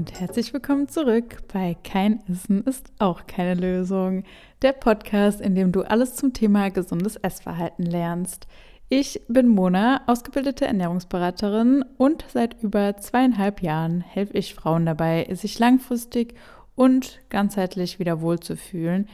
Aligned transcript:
und 0.00 0.18
herzlich 0.18 0.54
willkommen 0.54 0.88
zurück 0.88 1.46
bei 1.52 1.76
Kein 1.84 2.26
Essen 2.26 2.64
ist 2.64 2.90
auch 2.98 3.26
keine 3.26 3.52
Lösung, 3.52 4.24
der 4.62 4.72
Podcast, 4.72 5.42
in 5.42 5.54
dem 5.54 5.72
du 5.72 5.82
alles 5.82 6.14
zum 6.14 6.32
Thema 6.32 6.70
gesundes 6.70 7.16
Essverhalten 7.16 7.84
lernst. 7.84 8.46
Ich 8.88 9.20
bin 9.28 9.46
Mona, 9.48 10.00
ausgebildete 10.06 10.64
Ernährungsberaterin 10.64 11.84
und 11.98 12.24
seit 12.32 12.62
über 12.62 12.96
zweieinhalb 12.96 13.60
Jahren 13.60 14.00
helfe 14.00 14.38
ich 14.38 14.54
Frauen 14.54 14.86
dabei, 14.86 15.28
sich 15.34 15.58
langfristig 15.58 16.32
und 16.74 17.20
ganzheitlich 17.28 17.98
wieder 17.98 18.22
wohlzufühlen, 18.22 19.06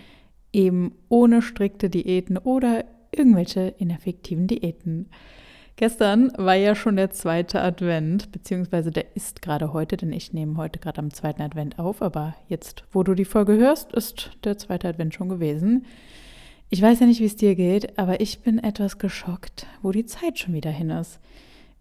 eben 0.53 0.95
ohne 1.09 1.43
strikte 1.43 1.91
Diäten 1.91 2.39
oder 2.39 2.84
irgendwelche 3.11 3.75
ineffektiven 3.79 4.46
Diäten. 4.46 5.11
Gestern 5.77 6.32
war 6.38 6.54
ja 6.54 6.74
schon 6.74 6.96
der 6.96 7.11
zweite 7.11 7.61
Advent, 7.61 8.32
beziehungsweise 8.32 8.91
der 8.91 9.14
ist 9.14 9.42
gerade 9.42 9.74
heute, 9.74 9.98
denn 9.98 10.10
ich 10.10 10.32
nehme 10.32 10.56
heute 10.56 10.78
gerade 10.78 11.01
am 11.01 11.12
zweiten 11.12 11.42
Advent 11.42 11.78
auf, 11.78 12.01
aber 12.01 12.34
jetzt, 12.48 12.84
wo 12.92 13.02
du 13.02 13.14
die 13.14 13.27
Folge 13.27 13.59
hörst, 13.59 13.92
ist 13.92 14.30
der 14.45 14.56
zweite 14.56 14.88
Advent 14.88 15.12
schon 15.12 15.28
gewesen. 15.28 15.84
Ich 16.70 16.80
weiß 16.80 17.01
ja 17.01 17.06
nicht, 17.06 17.20
wie 17.20 17.27
es 17.27 17.37
dir 17.37 17.54
geht, 17.54 17.98
aber 17.98 18.20
ich 18.23 18.41
bin 18.41 18.59
etwas 18.59 18.96
geschockt, 18.96 19.66
wo 19.82 19.92
die 19.92 20.06
Zeit 20.06 20.38
schon 20.38 20.54
wieder 20.54 20.70
hin 20.70 20.88
ist. 20.88 21.20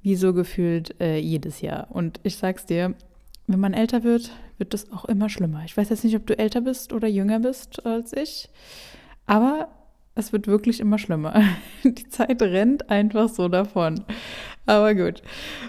Wie 0.02 0.16
so 0.18 0.34
gefühlt 0.34 1.00
äh, 1.00 1.18
jedes 1.18 1.62
Jahr. 1.62 1.88
Und 1.90 2.20
ich 2.24 2.36
sag's 2.36 2.66
dir, 2.66 2.96
wenn 3.48 3.62
man 3.62 3.74
älter 3.74 4.04
wird, 4.04 4.30
wird 4.58 4.74
es 4.74 4.92
auch 4.92 5.06
immer 5.06 5.30
schlimmer. 5.30 5.64
Ich 5.66 5.76
weiß 5.76 5.90
jetzt 5.90 6.04
nicht, 6.04 6.18
ob 6.18 6.28
du 6.28 6.38
älter 6.38 6.62
bist 6.62 6.92
oder 6.92 7.08
jünger 7.08 7.40
bist 7.40 7.86
als 7.86 8.12
ich, 8.12 8.50
aber 9.26 9.70
es 10.16 10.32
wird 10.34 10.48
wirklich 10.48 10.80
immer 10.80 10.98
schlimmer. 10.98 11.42
Die 11.84 12.10
Zeit 12.10 12.42
rennt 12.42 12.90
einfach 12.90 13.30
so 13.30 13.48
davon. 13.48 14.04
Aber 14.66 14.96
gut, 14.96 15.22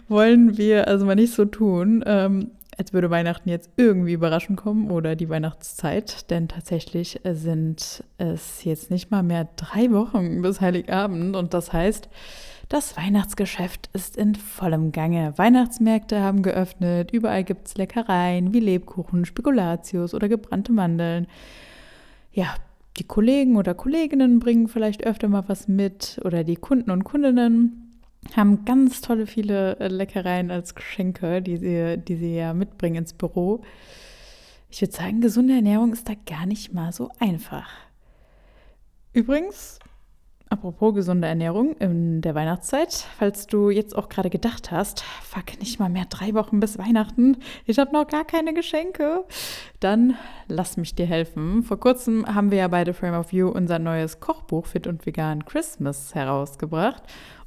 wollen 0.08 0.56
wir 0.56 0.88
also 0.88 1.04
mal 1.04 1.16
nicht 1.16 1.34
so 1.34 1.44
tun, 1.44 2.02
ähm, 2.06 2.52
als 2.78 2.92
würde 2.92 3.10
Weihnachten 3.10 3.48
jetzt 3.48 3.70
irgendwie 3.76 4.12
überraschend 4.12 4.58
kommen 4.58 4.90
oder 4.90 5.16
die 5.16 5.28
Weihnachtszeit, 5.28 6.30
denn 6.30 6.48
tatsächlich 6.48 7.20
sind 7.24 8.04
es 8.18 8.64
jetzt 8.64 8.90
nicht 8.90 9.10
mal 9.10 9.22
mehr 9.22 9.48
drei 9.56 9.90
Wochen 9.92 10.42
bis 10.42 10.60
Heiligabend 10.60 11.36
und 11.36 11.54
das 11.54 11.72
heißt, 11.72 12.08
das 12.68 12.96
Weihnachtsgeschäft 12.96 13.88
ist 13.92 14.16
in 14.16 14.34
vollem 14.34 14.92
Gange. 14.92 15.32
Weihnachtsmärkte 15.36 16.20
haben 16.20 16.42
geöffnet, 16.42 17.12
überall 17.12 17.44
gibt 17.44 17.68
es 17.68 17.76
Leckereien 17.76 18.52
wie 18.52 18.60
Lebkuchen, 18.60 19.24
Spekulatius 19.24 20.14
oder 20.14 20.28
gebrannte 20.28 20.72
Mandeln. 20.72 21.28
Ja, 22.32 22.54
die 22.98 23.04
Kollegen 23.04 23.56
oder 23.56 23.74
Kolleginnen 23.74 24.38
bringen 24.38 24.68
vielleicht 24.68 25.04
öfter 25.04 25.28
mal 25.28 25.44
was 25.48 25.68
mit 25.68 26.20
oder 26.24 26.44
die 26.44 26.56
Kunden 26.56 26.90
und 26.90 27.04
Kundinnen 27.04 27.86
haben 28.34 28.64
ganz 28.64 29.00
tolle 29.00 29.26
viele 29.26 29.78
äh, 29.78 29.88
Leckereien 29.88 30.50
als 30.50 30.74
Geschenke, 30.74 31.42
die 31.42 31.58
sie, 31.58 31.98
die 31.98 32.16
sie 32.16 32.34
ja 32.34 32.54
mitbringen 32.54 32.96
ins 32.96 33.12
Büro. 33.12 33.62
Ich 34.70 34.80
würde 34.80 34.92
sagen, 34.92 35.20
gesunde 35.20 35.54
Ernährung 35.54 35.92
ist 35.92 36.08
da 36.08 36.14
gar 36.26 36.46
nicht 36.46 36.74
mal 36.74 36.92
so 36.92 37.10
einfach. 37.20 37.70
Übrigens, 39.12 39.78
Apropos 40.48 40.94
gesunde 40.94 41.26
Ernährung 41.26 41.76
in 41.78 42.20
der 42.20 42.36
Weihnachtszeit, 42.36 43.06
falls 43.18 43.48
du 43.48 43.68
jetzt 43.68 43.96
auch 43.96 44.08
gerade 44.08 44.30
gedacht 44.30 44.70
hast, 44.70 45.00
fuck, 45.00 45.58
nicht 45.58 45.80
mal 45.80 45.88
mehr 45.88 46.04
drei 46.08 46.34
Wochen 46.34 46.60
bis 46.60 46.78
Weihnachten, 46.78 47.38
ich 47.64 47.80
habe 47.80 47.92
noch 47.92 48.06
gar 48.06 48.24
keine 48.24 48.54
Geschenke, 48.54 49.24
dann 49.80 50.14
lass 50.46 50.76
mich 50.76 50.94
dir 50.94 51.06
helfen. 51.06 51.64
Vor 51.64 51.80
kurzem 51.80 52.32
haben 52.32 52.52
wir 52.52 52.58
ja 52.58 52.68
beide 52.68 52.94
Frame 52.94 53.18
of 53.18 53.32
You 53.32 53.48
unser 53.48 53.80
neues 53.80 54.20
Kochbuch 54.20 54.66
Fit 54.66 54.86
und 54.86 55.04
Vegan 55.04 55.44
Christmas 55.44 56.14
herausgebracht. 56.14 57.02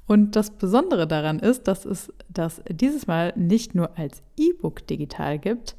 Und 0.05 0.35
das 0.35 0.51
Besondere 0.51 1.07
daran 1.07 1.39
ist, 1.39 1.69
dass 1.69 1.85
es 1.85 2.11
das 2.27 2.61
dieses 2.67 3.07
Mal 3.07 3.31
nicht 3.37 3.75
nur 3.75 3.97
als 3.97 4.21
E-Book 4.35 4.85
digital 4.87 5.39
gibt, 5.39 5.77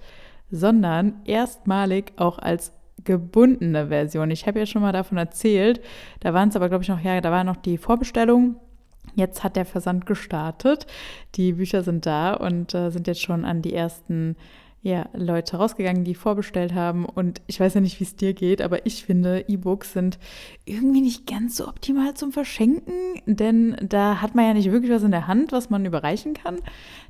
sondern 0.50 1.20
erstmalig 1.26 2.12
auch 2.16 2.38
als 2.38 2.72
gebundene 3.04 3.88
Version. 3.88 4.30
Ich 4.30 4.46
habe 4.46 4.58
ja 4.58 4.66
schon 4.66 4.82
mal 4.82 4.92
davon 4.92 5.18
erzählt. 5.18 5.80
Da 6.20 6.34
waren 6.34 6.48
es 6.48 6.56
aber, 6.56 6.68
glaube 6.68 6.82
ich, 6.82 6.88
noch, 6.88 7.00
ja, 7.00 7.20
da 7.20 7.30
war 7.30 7.44
noch 7.44 7.56
die 7.56 7.78
Vorbestellung. 7.78 8.56
Jetzt 9.14 9.42
hat 9.42 9.56
der 9.56 9.64
Versand 9.64 10.06
gestartet. 10.06 10.86
Die 11.34 11.54
Bücher 11.54 11.82
sind 11.82 12.06
da 12.06 12.34
und 12.34 12.74
äh, 12.74 12.90
sind 12.90 13.06
jetzt 13.06 13.22
schon 13.22 13.44
an 13.44 13.62
die 13.62 13.74
ersten 13.74 14.36
ja, 14.82 15.08
Leute 15.12 15.58
rausgegangen, 15.58 16.04
die 16.04 16.14
vorbestellt 16.14 16.72
haben. 16.72 17.04
Und 17.04 17.42
ich 17.46 17.60
weiß 17.60 17.74
ja 17.74 17.80
nicht, 17.82 18.00
wie 18.00 18.04
es 18.04 18.16
dir 18.16 18.32
geht, 18.32 18.62
aber 18.62 18.86
ich 18.86 19.04
finde, 19.04 19.44
E-Books 19.46 19.92
sind 19.92 20.18
irgendwie 20.64 21.02
nicht 21.02 21.26
ganz 21.26 21.56
so 21.56 21.68
optimal 21.68 22.14
zum 22.14 22.32
Verschenken, 22.32 23.20
denn 23.26 23.76
da 23.82 24.22
hat 24.22 24.34
man 24.34 24.46
ja 24.46 24.54
nicht 24.54 24.72
wirklich 24.72 24.90
was 24.90 25.02
in 25.02 25.10
der 25.10 25.26
Hand, 25.26 25.52
was 25.52 25.68
man 25.68 25.84
überreichen 25.84 26.32
kann. 26.32 26.60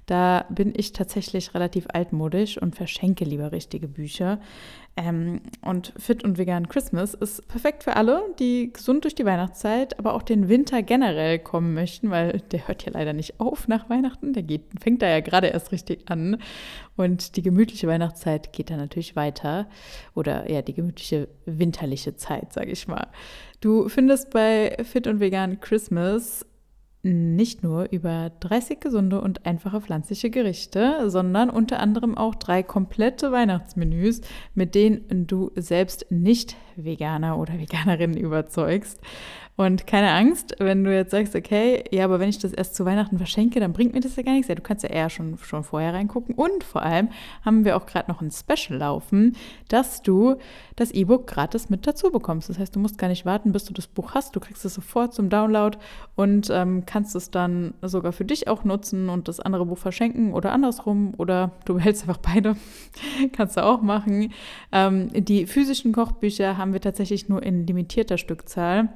Da 0.06 0.46
bin 0.50 0.72
ich 0.76 0.92
tatsächlich 0.92 1.54
relativ 1.54 1.86
altmodisch 1.92 2.58
und 2.58 2.74
verschenke 2.74 3.24
lieber 3.24 3.52
richtige 3.52 3.86
Bücher. 3.86 4.40
Ähm, 4.96 5.40
und 5.62 5.92
Fit 5.96 6.24
und 6.24 6.36
Vegan 6.36 6.68
Christmas 6.68 7.14
ist 7.14 7.46
perfekt 7.48 7.84
für 7.84 7.96
alle, 7.96 8.22
die 8.38 8.72
gesund 8.72 9.04
durch 9.04 9.14
die 9.14 9.24
Weihnachtszeit, 9.24 9.98
aber 9.98 10.14
auch 10.14 10.22
den 10.22 10.48
Winter 10.48 10.82
generell 10.82 11.38
kommen 11.38 11.74
möchten, 11.74 12.10
weil 12.10 12.40
der 12.50 12.66
hört 12.66 12.84
ja 12.84 12.92
leider 12.92 13.12
nicht 13.12 13.38
auf 13.38 13.68
nach 13.68 13.88
Weihnachten. 13.88 14.32
Der 14.32 14.42
geht, 14.42 14.64
fängt 14.80 15.00
da 15.02 15.08
ja 15.08 15.20
gerade 15.20 15.46
erst 15.46 15.72
richtig 15.72 16.10
an. 16.10 16.38
Und 16.96 17.36
die 17.36 17.42
gemütliche 17.42 17.86
Weihnachtszeit 17.86 18.52
geht 18.52 18.70
dann 18.70 18.78
natürlich 18.78 19.16
weiter. 19.16 19.68
Oder 20.14 20.50
ja, 20.50 20.60
die 20.60 20.74
gemütliche 20.74 21.28
winterliche 21.46 22.16
Zeit, 22.16 22.52
sage 22.52 22.72
ich 22.72 22.88
mal. 22.88 23.06
Du 23.60 23.88
findest 23.88 24.30
bei 24.30 24.76
Fit 24.82 25.06
und 25.06 25.20
Vegan 25.20 25.60
Christmas 25.60 26.44
nicht 27.02 27.62
nur 27.62 27.90
über 27.90 28.30
30 28.40 28.80
gesunde 28.80 29.20
und 29.20 29.46
einfache 29.46 29.80
pflanzliche 29.80 30.30
Gerichte, 30.30 31.08
sondern 31.08 31.48
unter 31.48 31.80
anderem 31.80 32.16
auch 32.16 32.34
drei 32.34 32.62
komplette 32.62 33.32
Weihnachtsmenüs, 33.32 34.20
mit 34.54 34.74
denen 34.74 35.26
du 35.26 35.50
selbst 35.56 36.06
nicht 36.10 36.56
Veganer 36.76 37.38
oder 37.38 37.58
Veganerin 37.58 38.16
überzeugst. 38.16 39.00
Und 39.60 39.86
keine 39.86 40.10
Angst, 40.12 40.56
wenn 40.58 40.84
du 40.84 40.94
jetzt 40.94 41.10
sagst, 41.10 41.36
okay, 41.36 41.84
ja, 41.90 42.06
aber 42.06 42.18
wenn 42.18 42.30
ich 42.30 42.38
das 42.38 42.54
erst 42.54 42.74
zu 42.74 42.86
Weihnachten 42.86 43.18
verschenke, 43.18 43.60
dann 43.60 43.74
bringt 43.74 43.92
mir 43.92 44.00
das 44.00 44.16
ja 44.16 44.22
gar 44.22 44.32
nichts. 44.32 44.48
Ja, 44.48 44.54
du 44.54 44.62
kannst 44.62 44.84
ja 44.84 44.88
eher 44.88 45.10
schon, 45.10 45.36
schon 45.36 45.64
vorher 45.64 45.92
reingucken. 45.92 46.34
Und 46.34 46.64
vor 46.64 46.80
allem 46.80 47.10
haben 47.44 47.66
wir 47.66 47.76
auch 47.76 47.84
gerade 47.84 48.10
noch 48.10 48.22
ein 48.22 48.30
Special 48.30 48.78
laufen, 48.78 49.36
dass 49.68 50.00
du 50.00 50.36
das 50.76 50.92
E-Book 50.92 51.26
gratis 51.26 51.68
mit 51.68 51.86
dazu 51.86 52.10
bekommst. 52.10 52.48
Das 52.48 52.58
heißt, 52.58 52.74
du 52.74 52.80
musst 52.80 52.96
gar 52.96 53.08
nicht 53.08 53.26
warten, 53.26 53.52
bis 53.52 53.66
du 53.66 53.74
das 53.74 53.86
Buch 53.86 54.14
hast. 54.14 54.34
Du 54.34 54.40
kriegst 54.40 54.64
es 54.64 54.72
sofort 54.72 55.12
zum 55.12 55.28
Download 55.28 55.76
und 56.16 56.48
ähm, 56.50 56.84
kannst 56.86 57.14
es 57.14 57.30
dann 57.30 57.74
sogar 57.82 58.12
für 58.12 58.24
dich 58.24 58.48
auch 58.48 58.64
nutzen 58.64 59.10
und 59.10 59.28
das 59.28 59.40
andere 59.40 59.66
Buch 59.66 59.76
verschenken 59.76 60.32
oder 60.32 60.52
andersrum 60.52 61.12
oder 61.18 61.50
du 61.66 61.74
behältst 61.80 62.08
einfach 62.08 62.16
beide. 62.16 62.56
kannst 63.34 63.58
du 63.58 63.66
auch 63.66 63.82
machen. 63.82 64.32
Ähm, 64.72 65.08
die 65.12 65.44
physischen 65.44 65.92
Kochbücher 65.92 66.56
haben 66.56 66.72
wir 66.72 66.80
tatsächlich 66.80 67.28
nur 67.28 67.42
in 67.42 67.66
limitierter 67.66 68.16
Stückzahl 68.16 68.88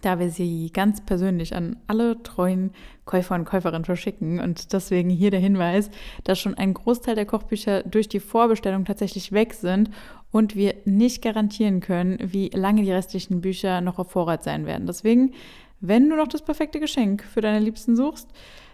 da 0.00 0.18
wir 0.18 0.30
sie 0.30 0.70
ganz 0.72 1.00
persönlich 1.00 1.54
an 1.54 1.76
alle 1.86 2.22
treuen 2.22 2.72
Käufer 3.04 3.34
und 3.34 3.44
Käuferinnen 3.44 3.84
verschicken. 3.84 4.40
Und 4.40 4.72
deswegen 4.72 5.10
hier 5.10 5.30
der 5.30 5.40
Hinweis, 5.40 5.90
dass 6.24 6.38
schon 6.38 6.54
ein 6.54 6.74
Großteil 6.74 7.14
der 7.14 7.26
Kochbücher 7.26 7.82
durch 7.82 8.08
die 8.08 8.20
Vorbestellung 8.20 8.84
tatsächlich 8.84 9.32
weg 9.32 9.54
sind 9.54 9.90
und 10.30 10.54
wir 10.54 10.74
nicht 10.84 11.22
garantieren 11.22 11.80
können, 11.80 12.18
wie 12.20 12.48
lange 12.48 12.82
die 12.82 12.92
restlichen 12.92 13.40
Bücher 13.40 13.80
noch 13.80 13.98
auf 13.98 14.10
Vorrat 14.10 14.44
sein 14.44 14.64
werden. 14.66 14.86
Deswegen, 14.86 15.32
wenn 15.80 16.08
du 16.08 16.16
noch 16.16 16.28
das 16.28 16.42
perfekte 16.42 16.80
Geschenk 16.80 17.22
für 17.24 17.40
deine 17.40 17.58
Liebsten 17.58 17.96
suchst, 17.96 18.28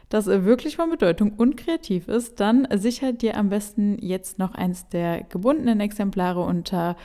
das 0.09 0.27
wirklich 0.27 0.77
von 0.77 0.91
Bedeutung 0.91 1.33
und 1.37 1.57
kreativ 1.57 2.07
ist, 2.07 2.39
dann 2.39 2.69
sichert 2.75 3.23
dir 3.23 3.37
am 3.37 3.49
besten 3.49 3.99
jetzt 4.01 4.39
noch 4.39 4.55
eins 4.55 4.89
der 4.89 5.25
gebundenen 5.25 5.81
Exemplare 5.81 6.43
unter 6.43 6.97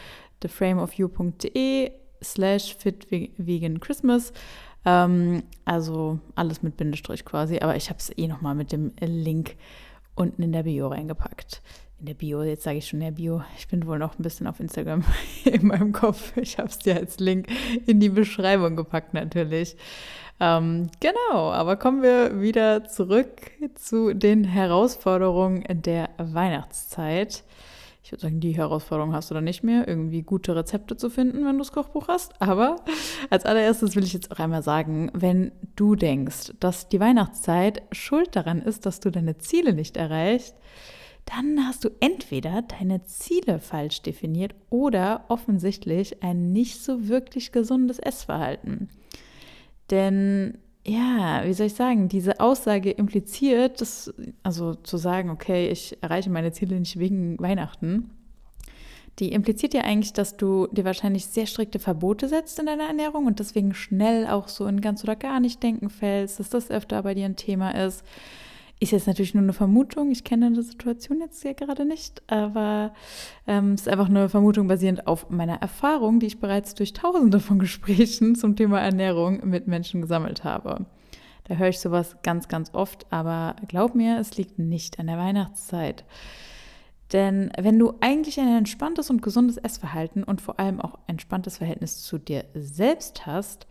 theframeofyou.de 0.41 1.91
slash 2.23 2.75
fit 2.75 3.07
vegan 3.09 3.79
Christmas. 3.79 4.33
Ähm, 4.85 5.43
also 5.65 6.19
alles 6.35 6.63
mit 6.63 6.77
Bindestrich 6.77 7.25
quasi, 7.25 7.59
aber 7.59 7.75
ich 7.75 7.89
habe 7.89 7.99
es 7.99 8.11
eh 8.17 8.27
nochmal 8.27 8.55
mit 8.55 8.71
dem 8.71 8.93
Link 8.99 9.55
unten 10.15 10.41
in 10.43 10.51
der 10.51 10.63
Bio 10.63 10.87
reingepackt. 10.87 11.61
In 11.99 12.07
der 12.07 12.13
Bio, 12.15 12.41
jetzt 12.41 12.63
sage 12.63 12.79
ich 12.79 12.87
schon 12.87 12.99
in 12.99 13.05
der 13.05 13.11
Bio, 13.11 13.43
ich 13.57 13.67
bin 13.67 13.85
wohl 13.85 13.99
noch 13.99 14.17
ein 14.17 14.23
bisschen 14.23 14.47
auf 14.47 14.59
Instagram 14.59 15.03
in 15.45 15.67
meinem 15.67 15.91
Kopf. 15.91 16.35
Ich 16.35 16.57
habe 16.57 16.69
es 16.69 16.79
dir 16.79 16.95
als 16.95 17.19
Link 17.19 17.47
in 17.85 17.99
die 17.99 18.09
Beschreibung 18.09 18.75
gepackt 18.75 19.13
natürlich. 19.13 19.75
Ähm, 20.39 20.89
genau, 20.99 21.51
aber 21.51 21.75
kommen 21.75 22.01
wir 22.01 22.41
wieder 22.41 22.85
zurück 22.85 23.51
zu 23.75 24.15
den 24.15 24.43
Herausforderungen 24.43 25.63
der 25.69 26.09
Weihnachtszeit. 26.17 27.43
Ich 28.11 28.13
würde 28.13 28.23
sagen, 28.23 28.41
die 28.41 28.57
Herausforderung 28.57 29.13
hast 29.13 29.31
du 29.31 29.35
dann 29.35 29.45
nicht 29.45 29.63
mehr, 29.63 29.87
irgendwie 29.87 30.21
gute 30.21 30.53
Rezepte 30.53 30.97
zu 30.97 31.09
finden, 31.09 31.45
wenn 31.45 31.53
du 31.53 31.59
das 31.59 31.71
Kochbuch 31.71 32.09
hast. 32.09 32.41
Aber 32.41 32.75
als 33.29 33.45
allererstes 33.45 33.95
will 33.95 34.03
ich 34.03 34.11
jetzt 34.11 34.33
auch 34.33 34.39
einmal 34.39 34.63
sagen, 34.63 35.09
wenn 35.13 35.53
du 35.77 35.95
denkst, 35.95 36.51
dass 36.59 36.89
die 36.89 36.99
Weihnachtszeit 36.99 37.83
schuld 37.93 38.35
daran 38.35 38.61
ist, 38.61 38.85
dass 38.85 38.99
du 38.99 39.11
deine 39.11 39.37
Ziele 39.37 39.71
nicht 39.71 39.95
erreichst, 39.95 40.57
dann 41.23 41.65
hast 41.65 41.85
du 41.85 41.89
entweder 42.01 42.63
deine 42.63 43.05
Ziele 43.05 43.59
falsch 43.59 44.01
definiert 44.01 44.55
oder 44.69 45.23
offensichtlich 45.29 46.21
ein 46.21 46.51
nicht 46.51 46.83
so 46.83 47.07
wirklich 47.07 47.53
gesundes 47.53 47.97
Essverhalten. 47.97 48.89
Denn 49.89 50.57
ja, 50.85 51.43
wie 51.45 51.53
soll 51.53 51.67
ich 51.67 51.75
sagen, 51.75 52.09
diese 52.09 52.39
Aussage 52.39 52.91
impliziert, 52.91 53.81
dass, 53.81 54.13
also 54.41 54.73
zu 54.75 54.97
sagen, 54.97 55.29
okay, 55.29 55.69
ich 55.69 55.97
erreiche 56.01 56.29
meine 56.29 56.51
Ziele 56.51 56.79
nicht 56.79 56.97
wegen 56.97 57.39
Weihnachten, 57.39 58.09
die 59.19 59.31
impliziert 59.31 59.73
ja 59.73 59.81
eigentlich, 59.81 60.13
dass 60.13 60.37
du 60.37 60.67
dir 60.71 60.85
wahrscheinlich 60.85 61.27
sehr 61.27 61.45
strikte 61.45 61.77
Verbote 61.77 62.27
setzt 62.27 62.57
in 62.57 62.65
deiner 62.65 62.85
Ernährung 62.85 63.27
und 63.27 63.39
deswegen 63.39 63.73
schnell 63.73 64.25
auch 64.25 64.47
so 64.47 64.65
in 64.65 64.81
ganz 64.81 65.03
oder 65.03 65.15
gar 65.15 65.39
nicht 65.39 65.61
denken 65.61 65.89
fällst, 65.89 66.39
dass 66.39 66.49
das 66.49 66.71
öfter 66.71 67.03
bei 67.03 67.13
dir 67.13 67.25
ein 67.25 67.35
Thema 67.35 67.71
ist. 67.71 68.03
Ist 68.83 68.93
jetzt 68.93 69.05
natürlich 69.05 69.35
nur 69.35 69.43
eine 69.43 69.53
Vermutung. 69.53 70.09
Ich 70.09 70.23
kenne 70.23 70.51
die 70.51 70.63
Situation 70.63 71.19
jetzt 71.19 71.43
ja 71.43 71.53
gerade 71.53 71.85
nicht, 71.85 72.23
aber 72.25 72.95
ähm, 73.45 73.73
es 73.73 73.81
ist 73.81 73.87
einfach 73.87 74.09
eine 74.09 74.27
Vermutung 74.27 74.67
basierend 74.67 75.05
auf 75.05 75.29
meiner 75.29 75.61
Erfahrung, 75.61 76.19
die 76.19 76.25
ich 76.25 76.39
bereits 76.39 76.73
durch 76.73 76.91
Tausende 76.91 77.39
von 77.39 77.59
Gesprächen 77.59 78.33
zum 78.33 78.55
Thema 78.55 78.81
Ernährung 78.81 79.47
mit 79.47 79.67
Menschen 79.67 80.01
gesammelt 80.01 80.43
habe. 80.43 80.87
Da 81.43 81.57
höre 81.57 81.67
ich 81.67 81.79
sowas 81.79 82.17
ganz, 82.23 82.47
ganz 82.47 82.73
oft, 82.73 83.05
aber 83.11 83.55
glaub 83.67 83.93
mir, 83.93 84.17
es 84.17 84.35
liegt 84.35 84.57
nicht 84.57 84.97
an 84.97 85.05
der 85.05 85.19
Weihnachtszeit. 85.19 86.03
Denn 87.13 87.51
wenn 87.59 87.77
du 87.77 87.93
eigentlich 88.01 88.39
ein 88.39 88.57
entspanntes 88.57 89.11
und 89.11 89.21
gesundes 89.21 89.57
Essverhalten 89.57 90.23
und 90.23 90.41
vor 90.41 90.59
allem 90.59 90.81
auch 90.81 90.97
entspanntes 91.05 91.57
Verhältnis 91.57 92.01
zu 92.01 92.17
dir 92.17 92.45
selbst 92.55 93.27
hast, 93.27 93.67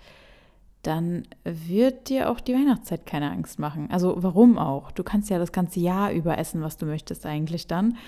dann 0.83 1.25
wird 1.45 2.09
dir 2.09 2.31
auch 2.31 2.41
die 2.41 2.55
Weihnachtszeit 2.55 3.05
keine 3.05 3.31
Angst 3.31 3.59
machen. 3.59 3.91
Also 3.91 4.15
warum 4.19 4.59
auch? 4.59 4.91
Du 4.93 5.03
kannst 5.03 5.29
ja 5.29 5.39
das 5.39 5.53
ganze 5.53 5.81
Jahr 5.81 6.13
über 6.13 6.39
essen, 6.39 6.63
was 6.63 6.79
du 6.79 6.87
möchtest 6.87 7.27
eigentlich 7.27 7.67
dann. 7.67 7.99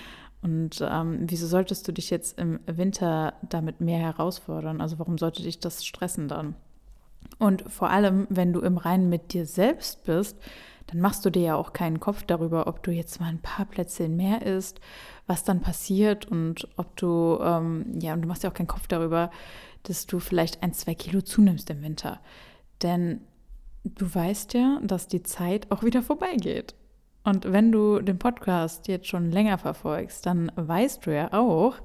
Und 0.41 0.83
ähm, 0.85 1.19
wieso 1.21 1.47
solltest 1.47 1.87
du 1.87 1.91
dich 1.91 2.09
jetzt 2.09 2.37
im 2.37 2.59
Winter 2.65 3.33
damit 3.47 3.79
mehr 3.79 3.99
herausfordern? 3.99 4.81
Also 4.81 4.99
warum 4.99 5.17
sollte 5.17 5.43
dich 5.43 5.59
das 5.59 5.85
stressen 5.85 6.27
dann? 6.27 6.55
Und 7.39 7.63
vor 7.71 7.89
allem, 7.89 8.27
wenn 8.29 8.51
du 8.51 8.59
im 8.59 8.77
Reinen 8.77 9.07
mit 9.07 9.33
dir 9.33 9.45
selbst 9.45 10.03
bist, 10.03 10.37
dann 10.87 10.99
machst 10.99 11.23
du 11.25 11.29
dir 11.29 11.41
ja 11.41 11.55
auch 11.55 11.71
keinen 11.71 11.99
Kopf 11.99 12.23
darüber, 12.23 12.67
ob 12.67 12.83
du 12.83 12.91
jetzt 12.91 13.19
mal 13.21 13.27
ein 13.27 13.41
paar 13.41 13.65
Plätzchen 13.65 14.17
mehr 14.17 14.41
isst, 14.41 14.81
was 15.27 15.43
dann 15.43 15.61
passiert 15.61 16.25
und 16.25 16.67
ob 16.75 16.95
du, 16.97 17.39
ähm, 17.41 17.97
ja, 17.99 18.13
und 18.13 18.23
du 18.23 18.27
machst 18.27 18.43
ja 18.43 18.49
auch 18.49 18.53
keinen 18.53 18.67
Kopf 18.67 18.87
darüber, 18.87 19.31
dass 19.83 20.07
du 20.07 20.19
vielleicht 20.19 20.61
ein, 20.61 20.73
zwei 20.73 20.93
Kilo 20.93 21.21
zunimmst 21.21 21.69
im 21.69 21.81
Winter. 21.81 22.19
Denn 22.81 23.21
du 23.83 24.13
weißt 24.13 24.53
ja, 24.53 24.79
dass 24.83 25.07
die 25.07 25.23
Zeit 25.23 25.71
auch 25.71 25.83
wieder 25.83 26.01
vorbeigeht. 26.01 26.75
Und 27.23 27.51
wenn 27.51 27.71
du 27.71 28.01
den 28.01 28.19
Podcast 28.19 28.87
jetzt 28.87 29.07
schon 29.07 29.31
länger 29.31 29.57
verfolgst, 29.57 30.25
dann 30.25 30.51
weißt 30.55 31.05
du 31.05 31.15
ja 31.15 31.31
auch, 31.31 31.75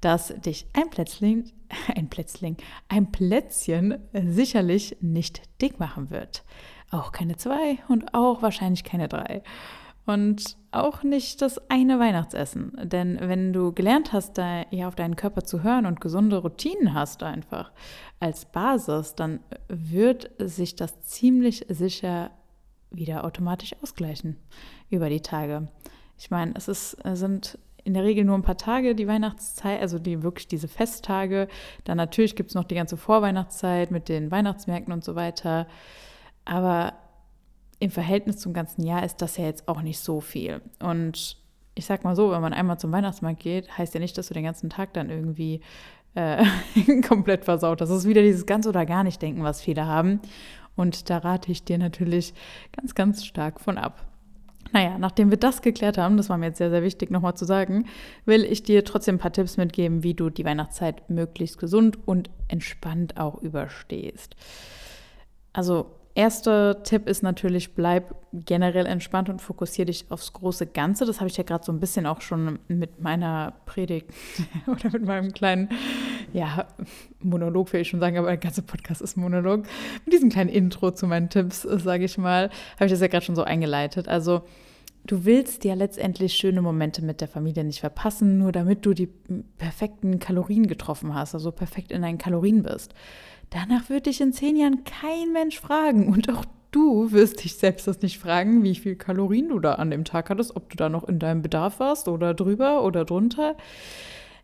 dass 0.00 0.28
dich 0.28 0.66
ein 0.72 0.88
Plätzling, 0.90 1.50
ein 1.94 2.08
Plätzling, 2.08 2.56
ein 2.88 3.12
Plätzchen 3.12 3.98
sicherlich 4.12 4.96
nicht 5.00 5.42
dick 5.60 5.78
machen 5.78 6.10
wird. 6.10 6.44
Auch 6.90 7.12
keine 7.12 7.36
zwei 7.36 7.78
und 7.88 8.14
auch 8.14 8.40
wahrscheinlich 8.40 8.82
keine 8.82 9.08
drei. 9.08 9.42
Und 10.08 10.56
auch 10.70 11.02
nicht 11.02 11.42
das 11.42 11.60
eine 11.70 11.98
Weihnachtsessen. 11.98 12.72
Denn 12.82 13.18
wenn 13.20 13.52
du 13.52 13.74
gelernt 13.74 14.14
hast, 14.14 14.38
da 14.38 14.62
ja 14.70 14.88
auf 14.88 14.94
deinen 14.94 15.16
Körper 15.16 15.44
zu 15.44 15.62
hören 15.62 15.84
und 15.84 16.00
gesunde 16.00 16.38
Routinen 16.38 16.94
hast 16.94 17.22
einfach 17.22 17.72
als 18.18 18.46
Basis, 18.46 19.16
dann 19.16 19.40
wird 19.68 20.30
sich 20.38 20.76
das 20.76 21.02
ziemlich 21.02 21.66
sicher 21.68 22.30
wieder 22.90 23.22
automatisch 23.22 23.74
ausgleichen 23.82 24.38
über 24.88 25.10
die 25.10 25.20
Tage. 25.20 25.68
Ich 26.16 26.30
meine, 26.30 26.52
es 26.54 26.68
ist, 26.68 26.96
sind 27.12 27.58
in 27.84 27.92
der 27.92 28.04
Regel 28.04 28.24
nur 28.24 28.38
ein 28.38 28.42
paar 28.42 28.56
Tage 28.56 28.94
die 28.94 29.08
Weihnachtszeit, 29.08 29.82
also 29.82 29.98
die 29.98 30.22
wirklich 30.22 30.48
diese 30.48 30.68
Festtage. 30.68 31.48
Dann 31.84 31.98
natürlich 31.98 32.34
gibt 32.34 32.48
es 32.48 32.54
noch 32.54 32.64
die 32.64 32.76
ganze 32.76 32.96
Vorweihnachtszeit 32.96 33.90
mit 33.90 34.08
den 34.08 34.30
Weihnachtsmärkten 34.30 34.94
und 34.94 35.04
so 35.04 35.16
weiter. 35.16 35.66
Aber 36.46 36.94
im 37.78 37.90
Verhältnis 37.90 38.38
zum 38.38 38.52
ganzen 38.52 38.84
Jahr 38.84 39.04
ist 39.04 39.22
das 39.22 39.36
ja 39.36 39.44
jetzt 39.44 39.68
auch 39.68 39.82
nicht 39.82 40.00
so 40.00 40.20
viel. 40.20 40.60
Und 40.80 41.36
ich 41.74 41.86
sag 41.86 42.04
mal 42.04 42.16
so, 42.16 42.30
wenn 42.32 42.40
man 42.40 42.52
einmal 42.52 42.78
zum 42.78 42.90
Weihnachtsmarkt 42.90 43.40
geht, 43.40 43.78
heißt 43.78 43.94
ja 43.94 44.00
nicht, 44.00 44.18
dass 44.18 44.28
du 44.28 44.34
den 44.34 44.44
ganzen 44.44 44.68
Tag 44.68 44.92
dann 44.94 45.10
irgendwie 45.10 45.60
äh, 46.14 46.44
komplett 47.08 47.44
versaut. 47.44 47.80
Das 47.80 47.90
ist 47.90 48.06
wieder 48.06 48.22
dieses 48.22 48.46
ganz 48.46 48.66
oder 48.66 48.84
gar 48.84 49.04
nicht 49.04 49.22
denken, 49.22 49.44
was 49.44 49.60
viele 49.60 49.86
haben. 49.86 50.20
Und 50.74 51.10
da 51.10 51.18
rate 51.18 51.52
ich 51.52 51.64
dir 51.64 51.78
natürlich 51.78 52.34
ganz, 52.76 52.94
ganz 52.94 53.24
stark 53.24 53.60
von 53.60 53.78
ab. 53.78 54.06
Naja, 54.72 54.98
nachdem 54.98 55.30
wir 55.30 55.38
das 55.38 55.62
geklärt 55.62 55.96
haben, 55.96 56.16
das 56.16 56.28
war 56.28 56.36
mir 56.36 56.46
jetzt 56.46 56.58
sehr, 56.58 56.70
sehr 56.70 56.82
wichtig 56.82 57.10
nochmal 57.10 57.34
zu 57.34 57.44
sagen, 57.44 57.86
will 58.26 58.44
ich 58.44 58.62
dir 58.62 58.84
trotzdem 58.84 59.16
ein 59.16 59.18
paar 59.18 59.32
Tipps 59.32 59.56
mitgeben, 59.56 60.02
wie 60.02 60.14
du 60.14 60.30
die 60.30 60.44
Weihnachtszeit 60.44 61.08
möglichst 61.08 61.58
gesund 61.58 61.98
und 62.06 62.28
entspannt 62.48 63.18
auch 63.18 63.40
überstehst. 63.40 64.36
Also 65.52 65.97
Erster 66.18 66.82
Tipp 66.82 67.06
ist 67.08 67.22
natürlich, 67.22 67.76
bleib 67.76 68.12
generell 68.32 68.86
entspannt 68.86 69.28
und 69.28 69.40
fokussiere 69.40 69.86
dich 69.86 70.06
aufs 70.08 70.32
große 70.32 70.66
Ganze. 70.66 71.06
Das 71.06 71.20
habe 71.20 71.30
ich 71.30 71.36
ja 71.36 71.44
gerade 71.44 71.64
so 71.64 71.70
ein 71.70 71.78
bisschen 71.78 72.06
auch 72.06 72.22
schon 72.22 72.58
mit 72.66 73.00
meiner 73.00 73.54
Predigt 73.66 74.10
oder 74.66 74.90
mit 74.90 75.04
meinem 75.04 75.32
kleinen, 75.32 75.68
ja, 76.32 76.66
Monolog 77.22 77.72
will 77.72 77.82
ich 77.82 77.88
schon 77.88 78.00
sagen, 78.00 78.18
aber 78.18 78.26
der 78.26 78.36
ganze 78.36 78.62
Podcast 78.62 79.00
ist 79.00 79.16
Monolog. 79.16 79.62
Mit 80.06 80.12
diesem 80.12 80.28
kleinen 80.28 80.50
Intro 80.50 80.90
zu 80.90 81.06
meinen 81.06 81.28
Tipps, 81.28 81.62
sage 81.62 82.06
ich 82.06 82.18
mal, 82.18 82.50
habe 82.74 82.86
ich 82.86 82.90
das 82.90 83.00
ja 83.00 83.06
gerade 83.06 83.24
schon 83.24 83.36
so 83.36 83.44
eingeleitet. 83.44 84.08
Also, 84.08 84.42
du 85.06 85.24
willst 85.24 85.62
ja 85.62 85.74
letztendlich 85.74 86.34
schöne 86.34 86.62
Momente 86.62 87.00
mit 87.04 87.20
der 87.20 87.28
Familie 87.28 87.62
nicht 87.62 87.78
verpassen, 87.78 88.38
nur 88.38 88.50
damit 88.50 88.84
du 88.84 88.92
die 88.92 89.08
perfekten 89.56 90.18
Kalorien 90.18 90.66
getroffen 90.66 91.14
hast, 91.14 91.34
also 91.34 91.52
perfekt 91.52 91.92
in 91.92 92.02
deinen 92.02 92.18
Kalorien 92.18 92.64
bist. 92.64 92.92
Danach 93.50 93.88
wird 93.88 94.06
dich 94.06 94.20
in 94.20 94.32
zehn 94.32 94.56
Jahren 94.56 94.84
kein 94.84 95.32
Mensch 95.32 95.58
fragen 95.58 96.08
und 96.08 96.30
auch 96.30 96.44
du 96.70 97.12
wirst 97.12 97.42
dich 97.42 97.56
selbst 97.56 97.86
das 97.86 98.02
nicht 98.02 98.18
fragen, 98.18 98.62
wie 98.62 98.74
viel 98.74 98.96
Kalorien 98.96 99.48
du 99.48 99.58
da 99.58 99.74
an 99.74 99.90
dem 99.90 100.04
Tag 100.04 100.30
hattest, 100.30 100.54
ob 100.54 100.68
du 100.70 100.76
da 100.76 100.88
noch 100.88 101.04
in 101.04 101.18
deinem 101.18 101.42
Bedarf 101.42 101.80
warst 101.80 102.08
oder 102.08 102.34
drüber 102.34 102.84
oder 102.84 103.04
drunter. 103.04 103.56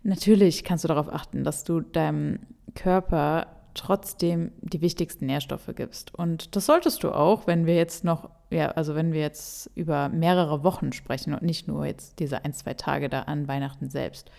Natürlich 0.02 0.64
kannst 0.64 0.84
du 0.84 0.88
darauf 0.88 1.12
achten, 1.12 1.44
dass 1.44 1.64
du 1.64 1.80
deinem 1.80 2.40
Körper 2.74 3.46
trotzdem 3.74 4.52
die 4.60 4.80
wichtigsten 4.80 5.26
Nährstoffe 5.26 5.70
gibst. 5.74 6.14
Und 6.14 6.54
das 6.56 6.66
solltest 6.66 7.02
du 7.02 7.10
auch, 7.10 7.46
wenn 7.46 7.66
wir 7.66 7.74
jetzt 7.74 8.04
noch, 8.04 8.30
ja, 8.50 8.70
also 8.70 8.94
wenn 8.94 9.12
wir 9.12 9.20
jetzt 9.20 9.70
über 9.74 10.08
mehrere 10.08 10.62
Wochen 10.62 10.92
sprechen 10.92 11.34
und 11.34 11.42
nicht 11.42 11.68
nur 11.68 11.84
jetzt 11.84 12.20
diese 12.20 12.44
ein, 12.44 12.52
zwei 12.52 12.74
Tage 12.74 13.08
da 13.08 13.22
an 13.22 13.48
Weihnachten 13.48 13.90
selbst. 13.90 14.30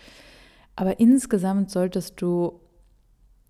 Aber 0.75 0.99
insgesamt 0.99 1.69
solltest 1.69 2.21
du 2.21 2.59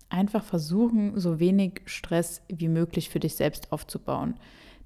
einfach 0.08 0.44
versuchen, 0.44 1.18
so 1.18 1.40
wenig 1.40 1.82
Stress 1.84 2.42
wie 2.48 2.68
möglich 2.68 3.10
für 3.10 3.20
dich 3.20 3.34
selbst 3.34 3.72
aufzubauen. 3.72 4.34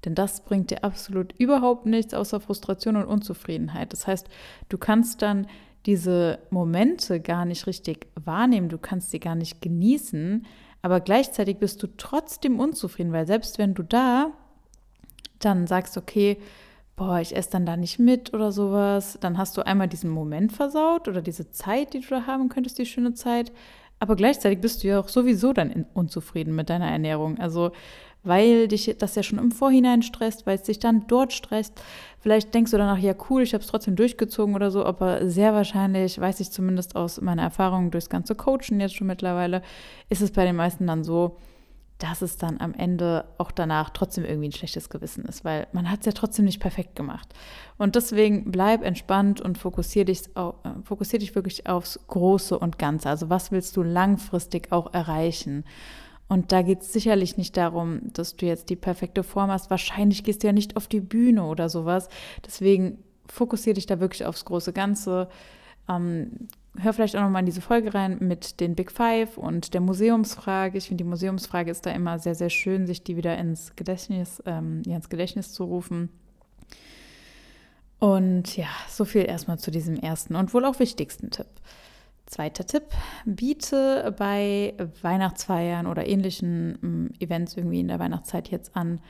Denn 0.05 0.15
das 0.15 0.43
bringt 0.43 0.71
dir 0.71 0.83
absolut 0.83 1.33
überhaupt 1.37 1.85
nichts 1.85 2.13
außer 2.13 2.39
Frustration 2.39 2.95
und 2.95 3.05
Unzufriedenheit. 3.05 3.93
Das 3.93 4.07
heißt, 4.07 4.27
du 4.69 4.77
kannst 4.77 5.21
dann 5.21 5.47
diese 5.85 6.39
Momente 6.49 7.19
gar 7.19 7.45
nicht 7.45 7.67
richtig 7.67 8.07
wahrnehmen, 8.15 8.69
du 8.69 8.77
kannst 8.77 9.11
sie 9.11 9.19
gar 9.19 9.35
nicht 9.35 9.61
genießen, 9.61 10.45
aber 10.81 10.99
gleichzeitig 10.99 11.57
bist 11.57 11.81
du 11.83 11.87
trotzdem 11.97 12.59
unzufrieden, 12.59 13.13
weil 13.13 13.27
selbst 13.27 13.57
wenn 13.57 13.73
du 13.73 13.83
da 13.83 14.31
dann 15.39 15.67
sagst, 15.67 15.97
okay, 15.97 16.37
boah, 16.95 17.19
ich 17.19 17.35
esse 17.35 17.51
dann 17.51 17.65
da 17.65 17.77
nicht 17.77 17.99
mit 17.99 18.33
oder 18.33 18.51
sowas, 18.51 19.17
dann 19.21 19.37
hast 19.37 19.57
du 19.57 19.65
einmal 19.65 19.87
diesen 19.87 20.09
Moment 20.09 20.51
versaut 20.51 21.07
oder 21.07 21.21
diese 21.21 21.51
Zeit, 21.51 21.93
die 21.93 22.01
du 22.01 22.09
da 22.09 22.27
haben 22.27 22.49
könntest, 22.49 22.77
die 22.77 22.85
schöne 22.85 23.13
Zeit, 23.13 23.51
aber 24.01 24.15
gleichzeitig 24.15 24.59
bist 24.59 24.83
du 24.83 24.87
ja 24.87 24.99
auch 24.99 25.09
sowieso 25.09 25.53
dann 25.53 25.85
unzufrieden 25.93 26.55
mit 26.55 26.71
deiner 26.71 26.89
Ernährung. 26.89 27.37
Also 27.37 27.71
weil 28.23 28.67
dich 28.67 28.95
das 28.99 29.15
ja 29.15 29.23
schon 29.23 29.39
im 29.39 29.51
Vorhinein 29.51 30.01
stresst, 30.01 30.45
weil 30.45 30.55
es 30.55 30.63
dich 30.63 30.79
dann 30.79 31.05
dort 31.07 31.33
stresst. 31.33 31.81
Vielleicht 32.19 32.53
denkst 32.53 32.71
du 32.71 32.77
danach, 32.77 32.97
ja 32.97 33.13
cool, 33.29 33.43
ich 33.43 33.53
habe 33.53 33.63
es 33.63 33.69
trotzdem 33.69 33.95
durchgezogen 33.95 34.55
oder 34.55 34.69
so, 34.69 34.85
aber 34.85 35.27
sehr 35.29 35.53
wahrscheinlich, 35.53 36.19
weiß 36.19 36.39
ich 36.39 36.51
zumindest 36.51 36.95
aus 36.95 37.21
meiner 37.21 37.43
Erfahrung 37.43 37.91
durchs 37.91 38.09
ganze 38.09 38.35
Coachen 38.35 38.79
jetzt 38.79 38.95
schon 38.95 39.07
mittlerweile, 39.07 39.61
ist 40.09 40.21
es 40.21 40.31
bei 40.31 40.45
den 40.45 40.55
meisten 40.55 40.87
dann 40.87 41.03
so, 41.03 41.37
dass 42.01 42.23
es 42.23 42.37
dann 42.37 42.59
am 42.59 42.73
Ende 42.73 43.25
auch 43.37 43.51
danach 43.51 43.91
trotzdem 43.91 44.25
irgendwie 44.25 44.49
ein 44.49 44.53
schlechtes 44.53 44.89
Gewissen 44.89 45.23
ist, 45.25 45.45
weil 45.45 45.67
man 45.71 45.91
hat 45.91 45.99
es 45.99 46.07
ja 46.07 46.11
trotzdem 46.13 46.45
nicht 46.45 46.59
perfekt 46.59 46.95
gemacht. 46.95 47.31
Und 47.77 47.95
deswegen 47.95 48.51
bleib 48.51 48.83
entspannt 48.83 49.39
und 49.39 49.59
fokussiere 49.59 50.05
dich, 50.05 50.23
äh, 50.35 50.51
fokussier 50.83 51.19
dich 51.19 51.35
wirklich 51.35 51.67
aufs 51.67 51.99
Große 52.07 52.57
und 52.57 52.79
Ganze. 52.79 53.07
Also 53.07 53.29
was 53.29 53.51
willst 53.51 53.77
du 53.77 53.83
langfristig 53.83 54.71
auch 54.71 54.93
erreichen? 54.93 55.63
Und 56.27 56.51
da 56.51 56.63
geht 56.63 56.81
es 56.81 56.91
sicherlich 56.91 57.37
nicht 57.37 57.55
darum, 57.55 58.01
dass 58.13 58.35
du 58.35 58.47
jetzt 58.47 58.69
die 58.69 58.75
perfekte 58.75 59.21
Form 59.21 59.51
hast. 59.51 59.69
Wahrscheinlich 59.69 60.23
gehst 60.23 60.41
du 60.41 60.47
ja 60.47 60.53
nicht 60.53 60.77
auf 60.77 60.87
die 60.87 61.01
Bühne 61.01 61.43
oder 61.43 61.69
sowas. 61.69 62.09
Deswegen 62.45 63.03
fokussiere 63.27 63.75
dich 63.75 63.85
da 63.85 63.99
wirklich 63.99 64.25
aufs 64.25 64.45
große 64.45 64.73
Ganze. 64.73 65.29
Ähm, 65.87 66.47
hör 66.77 66.93
vielleicht 66.93 67.15
auch 67.15 67.21
nochmal 67.21 67.41
in 67.41 67.47
diese 67.47 67.61
Folge 67.61 67.93
rein 67.93 68.17
mit 68.19 68.59
den 68.59 68.75
Big 68.75 68.91
Five 68.91 69.37
und 69.37 69.73
der 69.73 69.81
Museumsfrage. 69.81 70.77
Ich 70.77 70.87
finde, 70.87 71.03
die 71.03 71.09
Museumsfrage 71.09 71.71
ist 71.71 71.85
da 71.85 71.91
immer 71.91 72.19
sehr, 72.19 72.35
sehr 72.35 72.49
schön, 72.49 72.87
sich 72.87 73.03
die 73.03 73.17
wieder 73.17 73.37
ins 73.37 73.75
Gedächtnis, 73.75 74.41
ähm, 74.45 74.81
ins 74.85 75.09
Gedächtnis 75.09 75.51
zu 75.51 75.65
rufen. 75.65 76.09
Und 77.99 78.57
ja, 78.57 78.67
so 78.89 79.05
viel 79.05 79.25
erstmal 79.25 79.59
zu 79.59 79.69
diesem 79.69 79.95
ersten 79.95 80.35
und 80.35 80.53
wohl 80.53 80.65
auch 80.65 80.79
wichtigsten 80.79 81.29
Tipp. 81.29 81.47
Zweiter 82.25 82.65
Tipp, 82.65 82.85
biete 83.25 84.15
bei 84.17 84.73
Weihnachtsfeiern 85.01 85.85
oder 85.85 86.07
ähnlichen 86.07 86.79
ähm, 86.81 87.09
Events 87.19 87.57
irgendwie 87.57 87.81
in 87.81 87.89
der 87.89 87.99
Weihnachtszeit 87.99 88.49
jetzt 88.49 88.75
an, 88.75 89.01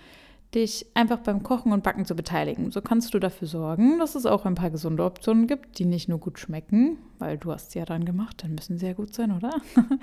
dich 0.54 0.86
einfach 0.94 1.20
beim 1.20 1.44
Kochen 1.44 1.72
und 1.72 1.84
Backen 1.84 2.06
zu 2.06 2.16
beteiligen. 2.16 2.72
So 2.72 2.82
kannst 2.82 3.14
du 3.14 3.20
dafür 3.20 3.48
sorgen, 3.48 4.00
dass 4.00 4.16
es 4.16 4.26
auch 4.26 4.46
ein 4.46 4.56
paar 4.56 4.70
gesunde 4.70 5.06
Optionen 5.06 5.48
gibt, 5.48 5.80
die 5.80 5.86
nicht 5.86 6.10
nur 6.10 6.20
gut 6.20 6.40
schmecken, 6.40 6.98
weil 7.20 7.38
du 7.38 7.52
hast 7.52 7.72
sie 7.72 7.80
ja 7.80 7.86
dann 7.86 8.04
gemacht, 8.04 8.44
dann 8.44 8.56
müssen 8.56 8.78
sie 8.78 8.88
ja 8.88 8.94
gut 8.94 9.14
sein, 9.14 9.32
oder? 9.32 9.52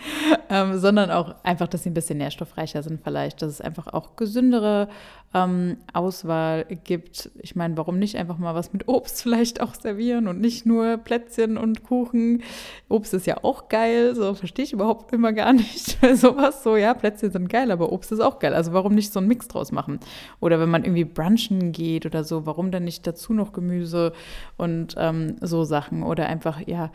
ähm, 0.49 0.79
sondern 0.79 1.11
auch 1.11 1.35
einfach, 1.43 1.69
dass 1.69 1.83
sie 1.83 1.91
ein 1.91 1.95
bisschen 1.95 2.19
nährstoffreicher 2.19 2.83
sind 2.83 3.03
vielleicht, 3.03 3.43
dass 3.43 3.51
es 3.51 3.61
einfach 3.61 3.89
auch 3.89 4.17
gesündere 4.17 4.89
ähm, 5.35 5.77
Auswahl 5.93 6.65
gibt. 6.85 7.31
Ich 7.43 7.55
meine, 7.55 7.77
warum 7.77 7.99
nicht 7.99 8.17
einfach 8.17 8.39
mal 8.39 8.55
was 8.55 8.73
mit 8.73 8.89
Obst 8.89 9.23
vielleicht 9.23 9.61
auch 9.61 9.75
servieren 9.75 10.29
und 10.29 10.41
nicht 10.41 10.65
nur 10.65 10.97
Plätzchen 10.97 11.59
und 11.59 11.83
Kuchen. 11.83 12.43
Obst 12.89 13.13
ist 13.13 13.27
ja 13.27 13.43
auch 13.43 13.69
geil, 13.69 14.15
so 14.15 14.35
verstehe 14.35 14.65
ich 14.65 14.73
überhaupt 14.73 15.13
immer 15.13 15.33
gar 15.33 15.53
nicht. 15.53 15.99
Sowas 16.15 16.63
so, 16.63 16.77
ja, 16.77 16.95
Plätzchen 16.95 17.33
sind 17.33 17.49
geil, 17.49 17.71
aber 17.71 17.93
Obst 17.93 18.13
ist 18.13 18.21
auch 18.21 18.39
geil. 18.39 18.55
Also 18.55 18.73
warum 18.73 18.95
nicht 18.95 19.13
so 19.13 19.19
einen 19.19 19.29
Mix 19.29 19.49
draus 19.49 19.73
machen? 19.73 20.01
Oder 20.41 20.61
wenn 20.61 20.71
man 20.71 20.85
irgendwie 20.85 21.05
brunchen 21.05 21.73
geht 21.73 22.07
oder 22.07 22.25
so, 22.25 22.47
warum 22.47 22.71
dann 22.71 22.85
nicht 22.85 23.07
dazu 23.07 23.33
noch 23.33 23.53
Gemüse 23.53 24.13
und 24.57 24.95
ähm, 24.99 25.37
so 25.41 25.65
Sachen? 25.65 26.03
Oder 26.03 26.27
einfach, 26.27 26.61
ja, 26.67 26.91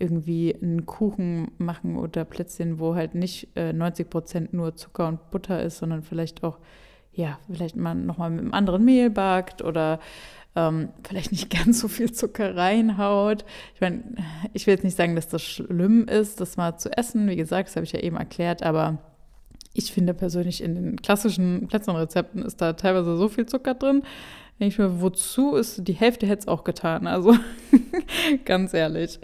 irgendwie 0.00 0.56
einen 0.60 0.86
Kuchen 0.86 1.52
machen 1.58 1.96
oder 1.96 2.24
Plätzchen, 2.24 2.80
wo 2.80 2.94
halt 2.94 3.14
nicht 3.14 3.48
äh, 3.54 3.72
90 3.72 4.10
Prozent 4.10 4.52
nur 4.52 4.74
Zucker 4.74 5.06
und 5.06 5.30
Butter 5.30 5.62
ist, 5.62 5.78
sondern 5.78 6.02
vielleicht 6.02 6.42
auch, 6.42 6.58
ja, 7.12 7.38
vielleicht 7.52 7.76
man 7.76 8.06
nochmal 8.06 8.30
mit 8.30 8.40
einem 8.40 8.54
anderen 8.54 8.84
Mehl 8.84 9.10
backt 9.10 9.62
oder 9.62 10.00
ähm, 10.56 10.88
vielleicht 11.06 11.32
nicht 11.32 11.50
ganz 11.64 11.80
so 11.80 11.88
viel 11.88 12.12
Zucker 12.12 12.56
reinhaut. 12.56 13.44
Ich 13.74 13.80
meine, 13.80 14.02
ich 14.54 14.66
will 14.66 14.74
jetzt 14.74 14.84
nicht 14.84 14.96
sagen, 14.96 15.14
dass 15.14 15.28
das 15.28 15.42
schlimm 15.42 16.08
ist, 16.08 16.40
das 16.40 16.56
mal 16.56 16.78
zu 16.78 16.90
essen. 16.96 17.28
Wie 17.28 17.36
gesagt, 17.36 17.68
das 17.68 17.76
habe 17.76 17.84
ich 17.84 17.92
ja 17.92 18.00
eben 18.00 18.16
erklärt, 18.16 18.62
aber 18.62 18.98
ich 19.72 19.92
finde 19.92 20.14
persönlich 20.14 20.62
in 20.62 20.74
den 20.74 21.02
klassischen 21.02 21.66
Plätzchenrezepten 21.68 22.42
ist 22.42 22.60
da 22.60 22.72
teilweise 22.72 23.16
so 23.16 23.28
viel 23.28 23.46
Zucker 23.46 23.74
drin. 23.74 24.02
Ich 24.62 24.78
mir, 24.78 25.00
wozu 25.00 25.54
ist 25.54 25.88
die 25.88 25.94
Hälfte 25.94 26.26
hätte 26.26 26.40
es 26.40 26.48
auch 26.48 26.64
getan? 26.64 27.06
Also 27.06 27.34
ganz 28.44 28.74
ehrlich. 28.74 29.18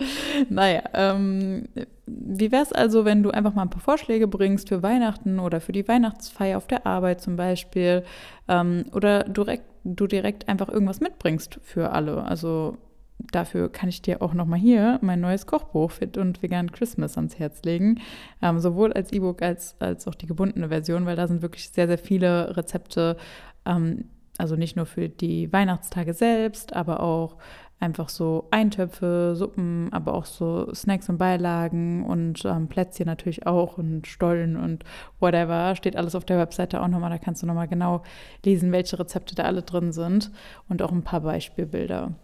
Naja, 0.49 0.83
ähm, 0.95 1.69
wie 2.07 2.51
wäre 2.51 2.63
es 2.63 2.73
also, 2.73 3.05
wenn 3.05 3.23
du 3.23 3.33
einfach 3.33 3.55
mal 3.55 3.63
ein 3.63 3.71
paar 3.71 3.83
Vorschläge 3.83 4.29
bringst 4.29 4.71
für 4.71 4.83
Weihnachten 4.83 5.39
oder 5.39 5.61
für 5.61 5.73
die 5.73 5.87
Weihnachtsfeier 5.87 6.57
auf 6.57 6.67
der 6.67 6.87
Arbeit 6.87 7.21
zum 7.21 7.37
Beispiel? 7.37 8.05
Ähm, 8.49 8.87
oder 8.93 9.25
direkt, 9.25 9.65
du 9.85 10.07
direkt 10.07 10.49
einfach 10.49 10.71
irgendwas 10.71 11.01
mitbringst 11.01 11.61
für 11.63 11.91
alle? 11.91 12.23
Also 12.23 12.79
dafür 13.19 13.71
kann 13.71 13.89
ich 13.89 14.03
dir 14.03 14.23
auch 14.23 14.35
nochmal 14.35 14.59
hier 14.59 14.99
mein 15.03 15.21
neues 15.21 15.47
Kochbuch 15.47 15.91
Fit 15.91 16.17
und 16.17 16.43
Vegan 16.43 16.73
Christmas 16.73 17.17
ans 17.17 17.39
Herz 17.39 17.63
legen. 17.65 18.01
Ähm, 18.43 18.59
sowohl 18.61 18.93
als 18.93 19.13
E-Book 19.13 19.43
als, 19.43 19.77
als 19.81 20.07
auch 20.07 20.15
die 20.15 20.27
gebundene 20.27 20.69
Version, 20.69 21.07
weil 21.07 21.17
da 21.17 21.27
sind 21.27 21.43
wirklich 21.43 21.71
sehr, 21.71 21.87
sehr 21.87 21.99
viele 21.99 22.57
Rezepte. 22.57 23.17
Ähm, 23.65 24.07
also 24.39 24.55
nicht 24.55 24.77
nur 24.77 24.87
für 24.87 25.09
die 25.09 25.51
Weihnachtstage 25.53 26.13
selbst, 26.13 26.77
aber 26.77 27.01
auch 27.01 27.37
einfach 27.79 28.09
so 28.09 28.49
Eintöpfe, 28.51 29.35
Suppen, 29.37 29.93
aber 29.93 30.15
auch 30.15 30.25
so 30.25 30.73
Snacks 30.75 31.09
und 31.09 31.19
Beilagen 31.19 32.05
und 32.05 32.45
ähm, 32.45 32.69
Plätzchen 32.69 33.07
natürlich 33.07 33.47
auch 33.47 33.79
und 33.79 34.07
Stollen 34.07 34.57
und 34.57 34.85
whatever. 35.21 35.75
Steht 35.77 35.97
alles 35.97 36.15
auf 36.15 36.25
der 36.25 36.39
Webseite 36.39 36.81
auch 36.81 36.89
nochmal. 36.89 37.11
Da 37.11 37.19
kannst 37.19 37.43
du 37.43 37.47
nochmal 37.47 37.69
genau 37.69 38.03
lesen, 38.45 38.73
welche 38.73 38.99
Rezepte 38.99 39.35
da 39.35 39.45
alle 39.45 39.63
drin 39.63 39.93
sind 39.93 40.31
und 40.69 40.83
auch 40.83 40.93
ein 40.93 41.05
paar 41.05 41.21
Beispielbilder. 41.21 42.15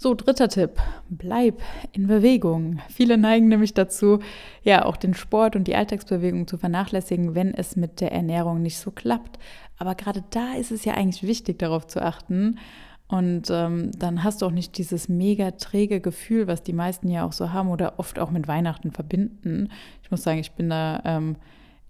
So, 0.00 0.14
dritter 0.14 0.48
Tipp, 0.48 0.80
bleib 1.08 1.60
in 1.90 2.06
Bewegung. 2.06 2.78
Viele 2.88 3.18
neigen 3.18 3.48
nämlich 3.48 3.74
dazu, 3.74 4.20
ja, 4.62 4.84
auch 4.84 4.96
den 4.96 5.12
Sport 5.12 5.56
und 5.56 5.64
die 5.64 5.74
Alltagsbewegung 5.74 6.46
zu 6.46 6.56
vernachlässigen, 6.56 7.34
wenn 7.34 7.52
es 7.52 7.74
mit 7.74 8.00
der 8.00 8.12
Ernährung 8.12 8.62
nicht 8.62 8.78
so 8.78 8.92
klappt. 8.92 9.40
Aber 9.76 9.96
gerade 9.96 10.22
da 10.30 10.54
ist 10.54 10.70
es 10.70 10.84
ja 10.84 10.94
eigentlich 10.94 11.24
wichtig, 11.24 11.58
darauf 11.58 11.86
zu 11.88 12.00
achten. 12.00 12.60
Und 13.08 13.48
ähm, 13.50 13.90
dann 13.98 14.22
hast 14.22 14.42
du 14.42 14.46
auch 14.46 14.52
nicht 14.52 14.78
dieses 14.78 15.08
mega 15.08 15.52
träge 15.52 16.00
Gefühl, 16.00 16.46
was 16.46 16.62
die 16.62 16.74
meisten 16.74 17.08
ja 17.08 17.24
auch 17.24 17.32
so 17.32 17.52
haben 17.52 17.70
oder 17.70 17.98
oft 17.98 18.18
auch 18.18 18.30
mit 18.30 18.46
Weihnachten 18.46 18.92
verbinden. 18.92 19.70
Ich 20.04 20.10
muss 20.10 20.22
sagen, 20.22 20.38
ich 20.38 20.52
bin 20.52 20.70
da 20.70 21.02
ähm, 21.04 21.36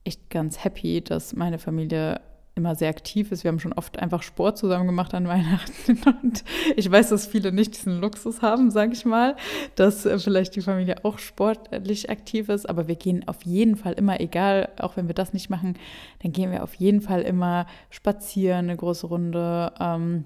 echt 0.04 0.30
ganz 0.30 0.64
happy, 0.64 1.02
dass 1.02 1.35
meine 1.35 1.58
Familie 1.58 2.20
immer 2.58 2.74
sehr 2.74 2.90
aktiv 2.90 3.32
ist. 3.32 3.44
Wir 3.44 3.48
haben 3.48 3.60
schon 3.60 3.72
oft 3.72 3.98
einfach 3.98 4.22
Sport 4.22 4.58
zusammen 4.58 4.86
gemacht 4.86 5.14
an 5.14 5.26
Weihnachten. 5.26 5.98
Und 6.22 6.44
ich 6.76 6.90
weiß, 6.90 7.08
dass 7.08 7.26
viele 7.26 7.52
nicht 7.52 7.74
diesen 7.76 8.00
Luxus 8.00 8.42
haben, 8.42 8.70
sage 8.70 8.92
ich 8.92 9.06
mal, 9.06 9.36
dass 9.76 10.04
äh, 10.04 10.18
vielleicht 10.18 10.54
die 10.56 10.60
Familie 10.60 11.04
auch 11.04 11.18
sportlich 11.18 12.10
aktiv 12.10 12.50
ist. 12.50 12.68
Aber 12.68 12.88
wir 12.88 12.96
gehen 12.96 13.26
auf 13.26 13.42
jeden 13.44 13.76
Fall 13.76 13.94
immer, 13.94 14.20
egal, 14.20 14.68
auch 14.78 14.96
wenn 14.96 15.06
wir 15.06 15.14
das 15.14 15.32
nicht 15.32 15.48
machen, 15.48 15.78
dann 16.22 16.32
gehen 16.32 16.50
wir 16.50 16.62
auf 16.62 16.74
jeden 16.74 17.00
Fall 17.00 17.22
immer 17.22 17.66
spazieren, 17.88 18.66
eine 18.66 18.76
große 18.76 19.06
Runde. 19.06 19.72
Ähm, 19.80 20.24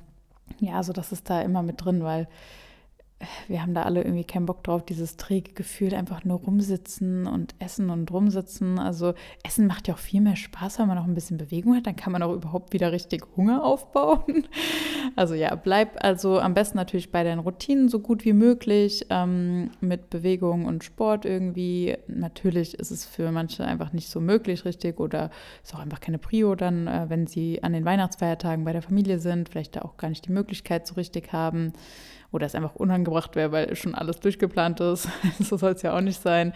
ja, 0.59 0.83
so 0.83 0.93
das 0.93 1.13
ist 1.13 1.31
da 1.31 1.41
immer 1.43 1.63
mit 1.63 1.85
drin, 1.85 2.03
weil 2.03 2.27
wir 3.49 3.63
haben 3.63 3.75
da 3.75 3.83
alle 3.83 4.03
irgendwie 4.03 4.25
keinen 4.25 4.47
Bock 4.47 4.63
drauf, 4.65 4.85
dieses 4.85 5.17
träge 5.17 5.53
Gefühl, 5.53 5.95
einfach 5.95 6.25
nur 6.25 6.39
rumsitzen 6.39 7.27
und 7.27 7.55
essen 7.59 7.91
und 7.91 8.11
rumsitzen. 8.11 8.79
Also 8.79 9.15
Essen 9.43 9.67
macht 9.67 9.89
ja 9.89 9.95
auch 9.95 9.99
viel 9.99 10.21
mehr 10.21 10.37
Spaß, 10.37 10.79
wenn 10.79 10.89
man 10.89 10.97
noch 10.97 11.05
ein 11.05 11.15
bisschen 11.15 11.39
Bewegung 11.39 11.77
hat. 11.77 11.87
Dann 11.87 11.97
kann 11.97 12.13
man 12.13 12.23
auch 12.23 12.33
überhaupt 12.33 12.73
wieder 12.73 12.93
richtig 12.93 13.25
Hunger 13.37 13.65
aufbauen. 13.65 14.47
Also 15.15 15.35
ja, 15.35 15.55
bleib 15.57 16.03
also 16.03 16.39
am 16.39 16.55
besten 16.55 16.79
natürlich 16.79 17.13
bei 17.13 17.23
deinen 17.23 17.41
Routinen 17.41 17.91
so 17.91 17.99
gut 17.99 18.25
wie 18.25 18.33
möglich 18.33 19.05
ähm, 19.11 19.71
mit 19.81 20.09
Bewegung 20.09 20.65
und 20.65 20.85
Sport 20.85 21.27
irgendwie. 21.27 21.99
Natürlich 22.07 22.79
ist 22.79 22.91
es 22.91 23.05
für 23.05 23.31
manche 23.31 23.65
einfach 23.65 23.93
nicht 23.93 24.09
so 24.09 24.21
möglich 24.21 24.65
richtig 24.65 25.01
oder 25.01 25.31
ist 25.63 25.75
auch 25.75 25.81
einfach 25.81 26.01
keine 26.01 26.17
Prio 26.17 26.55
dann, 26.55 26.87
äh, 26.87 27.07
wenn 27.09 27.27
sie 27.27 27.63
an 27.63 27.75
den 27.75 27.85
Weihnachtsfeiertagen 27.85 28.65
bei 28.65 28.73
der 28.73 28.81
Familie 28.81 29.19
sind, 29.19 29.51
vielleicht 29.51 29.77
da 29.77 29.83
auch 29.83 29.99
gar 29.99 30.09
nicht 30.09 30.27
die 30.27 30.33
Möglichkeit 30.33 30.87
so 30.87 30.95
richtig 30.95 31.33
haben 31.33 31.73
oder 32.33 32.47
es 32.47 32.55
einfach 32.55 32.75
unangebracht 32.75 33.37
wäre, 33.37 33.53
weil 33.53 33.77
schon 33.77 33.95
alles 33.95 34.19
durchgeplant 34.21 34.81
ist. 34.81 35.09
so 35.41 35.57
soll 35.57 35.73
es 35.73 35.83
ja 35.83 35.97
auch 35.97 36.01
nicht 36.01 36.21
sein. 36.21 36.53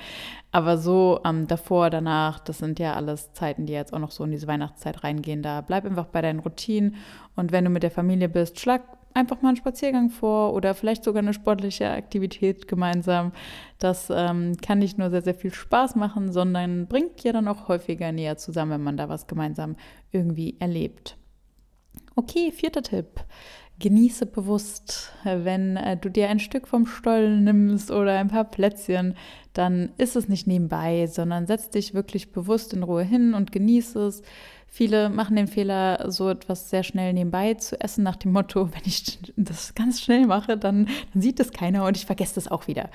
Aber 0.50 0.78
so 0.78 1.20
ähm, 1.24 1.46
davor, 1.46 1.90
danach, 1.90 2.40
das 2.40 2.58
sind 2.58 2.78
ja 2.78 2.94
alles 2.94 3.32
Zeiten, 3.34 3.66
die 3.66 3.74
jetzt 3.74 3.92
auch 3.92 3.98
noch 3.98 4.10
so 4.10 4.24
in 4.24 4.30
diese 4.30 4.46
Weihnachtszeit 4.46 5.04
reingehen. 5.04 5.42
Da 5.42 5.60
bleib 5.60 5.84
einfach 5.84 6.06
bei 6.06 6.22
deinen 6.22 6.40
Routinen 6.40 6.96
und 7.36 7.52
wenn 7.52 7.64
du 7.64 7.70
mit 7.70 7.82
der 7.82 7.90
Familie 7.90 8.28
bist, 8.28 8.58
schlag 8.58 8.82
einfach 9.16 9.40
mal 9.40 9.48
einen 9.48 9.56
Spaziergang 9.56 10.10
vor 10.10 10.52
oder 10.52 10.74
vielleicht 10.74 11.02
sogar 11.02 11.22
eine 11.22 11.32
sportliche 11.32 11.90
Aktivität 11.90 12.68
gemeinsam. 12.68 13.32
Das 13.78 14.08
ähm, 14.10 14.56
kann 14.58 14.78
nicht 14.78 14.98
nur 14.98 15.10
sehr, 15.10 15.22
sehr 15.22 15.34
viel 15.34 15.52
Spaß 15.52 15.96
machen, 15.96 16.32
sondern 16.32 16.86
bringt 16.86 17.24
ja 17.24 17.32
dann 17.32 17.48
auch 17.48 17.68
häufiger 17.68 18.12
näher 18.12 18.36
zusammen, 18.36 18.72
wenn 18.72 18.82
man 18.82 18.96
da 18.96 19.08
was 19.08 19.26
gemeinsam 19.26 19.76
irgendwie 20.12 20.56
erlebt. 20.60 21.16
Okay, 22.14 22.52
vierter 22.52 22.82
Tipp. 22.82 23.24
Genieße 23.78 24.24
bewusst, 24.24 25.12
wenn 25.24 25.76
äh, 25.76 25.96
du 25.98 26.10
dir 26.10 26.30
ein 26.30 26.38
Stück 26.38 26.66
vom 26.66 26.86
Stollen 26.86 27.44
nimmst 27.44 27.90
oder 27.90 28.18
ein 28.18 28.28
paar 28.28 28.44
Plätzchen, 28.44 29.14
dann 29.52 29.90
ist 29.98 30.16
es 30.16 30.28
nicht 30.28 30.46
nebenbei, 30.46 31.06
sondern 31.06 31.46
setz 31.46 31.68
dich 31.70 31.92
wirklich 31.92 32.32
bewusst 32.32 32.72
in 32.72 32.82
Ruhe 32.82 33.02
hin 33.02 33.34
und 33.34 33.52
genieße 33.52 33.98
es. 34.06 34.22
Viele 34.66 35.10
machen 35.10 35.36
den 35.36 35.46
Fehler, 35.46 36.10
so 36.10 36.28
etwas 36.28 36.70
sehr 36.70 36.82
schnell 36.82 37.12
nebenbei 37.12 37.54
zu 37.54 37.80
essen, 37.80 38.02
nach 38.02 38.16
dem 38.16 38.32
Motto, 38.32 38.70
wenn 38.74 38.82
ich 38.84 39.18
das 39.36 39.74
ganz 39.74 40.00
schnell 40.00 40.26
mache, 40.26 40.56
dann, 40.56 40.88
dann 41.12 41.22
sieht 41.22 41.38
das 41.38 41.50
keiner 41.50 41.84
und 41.84 41.96
ich 41.96 42.06
vergesse 42.06 42.36
das 42.36 42.48
auch 42.48 42.66
wieder. 42.66 42.90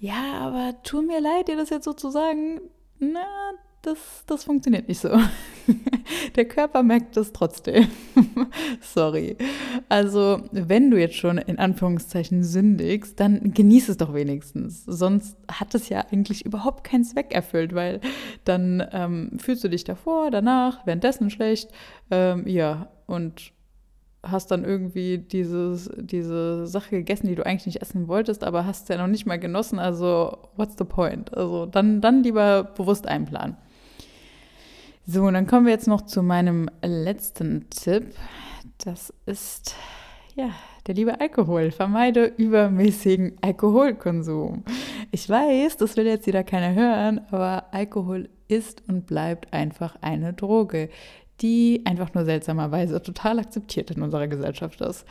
Ja, 0.00 0.40
aber 0.40 0.74
tut 0.82 1.06
mir 1.06 1.20
leid, 1.20 1.48
dir 1.48 1.56
das 1.56 1.70
jetzt 1.70 1.84
so 1.84 1.92
zu 1.92 2.10
sagen. 2.10 2.60
Na, 2.98 3.20
das, 3.86 4.24
das 4.26 4.44
funktioniert 4.44 4.88
nicht 4.88 5.00
so. 5.00 5.10
Der 6.36 6.44
Körper 6.44 6.82
merkt 6.82 7.16
das 7.16 7.32
trotzdem. 7.32 7.86
Sorry. 8.80 9.36
Also, 9.88 10.42
wenn 10.50 10.90
du 10.90 10.98
jetzt 10.98 11.14
schon 11.14 11.38
in 11.38 11.58
Anführungszeichen 11.58 12.42
sündigst, 12.42 13.18
dann 13.20 13.54
genieß 13.54 13.88
es 13.88 13.96
doch 13.96 14.12
wenigstens. 14.12 14.84
Sonst 14.84 15.38
hat 15.50 15.74
es 15.74 15.88
ja 15.88 16.04
eigentlich 16.10 16.44
überhaupt 16.44 16.84
keinen 16.84 17.04
Zweck 17.04 17.32
erfüllt, 17.32 17.74
weil 17.74 18.00
dann 18.44 18.84
ähm, 18.92 19.38
fühlst 19.38 19.62
du 19.62 19.68
dich 19.68 19.84
davor, 19.84 20.30
danach, 20.30 20.84
währenddessen 20.86 21.30
schlecht. 21.30 21.70
Ähm, 22.10 22.46
ja, 22.46 22.90
und 23.06 23.52
hast 24.30 24.50
dann 24.50 24.64
irgendwie 24.64 25.18
dieses, 25.18 25.90
diese 25.96 26.66
Sache 26.66 26.90
gegessen, 26.90 27.28
die 27.28 27.34
du 27.34 27.46
eigentlich 27.46 27.66
nicht 27.66 27.82
essen 27.82 28.08
wolltest, 28.08 28.44
aber 28.44 28.66
hast 28.66 28.88
ja 28.88 28.98
noch 28.98 29.06
nicht 29.06 29.26
mal 29.26 29.38
genossen. 29.38 29.78
Also, 29.78 30.38
what's 30.56 30.74
the 30.78 30.84
point? 30.84 31.32
Also, 31.36 31.66
dann, 31.66 32.00
dann 32.00 32.22
lieber 32.22 32.64
bewusst 32.64 33.06
einplanen. 33.06 33.56
So, 35.08 35.22
und 35.22 35.34
dann 35.34 35.46
kommen 35.46 35.66
wir 35.66 35.72
jetzt 35.72 35.86
noch 35.86 36.02
zu 36.02 36.20
meinem 36.20 36.68
letzten 36.82 37.70
Tipp. 37.70 38.12
Das 38.78 39.14
ist 39.24 39.76
ja 40.34 40.50
der 40.88 40.96
liebe 40.96 41.20
Alkohol. 41.20 41.70
Vermeide 41.70 42.24
übermäßigen 42.24 43.36
Alkoholkonsum. 43.40 44.64
Ich 45.12 45.30
weiß, 45.30 45.76
das 45.76 45.96
will 45.96 46.06
jetzt 46.06 46.26
wieder 46.26 46.42
keiner 46.42 46.74
hören, 46.74 47.20
aber 47.30 47.66
Alkohol 47.70 48.28
ist 48.48 48.82
und 48.88 49.06
bleibt 49.06 49.52
einfach 49.52 49.94
eine 50.00 50.32
Droge, 50.32 50.88
die 51.40 51.82
einfach 51.84 52.12
nur 52.12 52.24
seltsamerweise 52.24 53.00
total 53.00 53.38
akzeptiert 53.38 53.92
in 53.92 54.02
unserer 54.02 54.26
Gesellschaft 54.26 54.80
ist. 54.80 55.06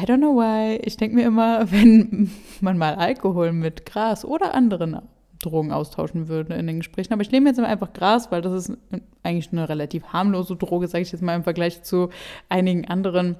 I 0.00 0.04
don't 0.04 0.18
know 0.18 0.36
why. 0.36 0.76
Ich 0.84 0.96
denke 0.96 1.16
mir 1.16 1.26
immer, 1.26 1.68
wenn 1.72 2.30
man 2.60 2.78
mal 2.78 2.94
Alkohol 2.94 3.52
mit 3.52 3.84
Gras 3.84 4.24
oder 4.24 4.54
anderen 4.54 5.00
Drogen 5.44 5.72
austauschen 5.72 6.28
würde 6.28 6.54
in 6.54 6.66
den 6.66 6.78
Gesprächen. 6.78 7.12
Aber 7.12 7.22
ich 7.22 7.30
nehme 7.30 7.48
jetzt 7.48 7.60
einfach 7.60 7.92
Gras, 7.92 8.30
weil 8.30 8.42
das 8.42 8.52
ist 8.52 8.78
eigentlich 9.22 9.52
eine 9.52 9.68
relativ 9.68 10.04
harmlose 10.06 10.56
Droge, 10.56 10.88
sage 10.88 11.02
ich 11.02 11.12
jetzt 11.12 11.22
mal 11.22 11.36
im 11.36 11.44
Vergleich 11.44 11.82
zu 11.82 12.10
einigen 12.48 12.86
anderen 12.86 13.36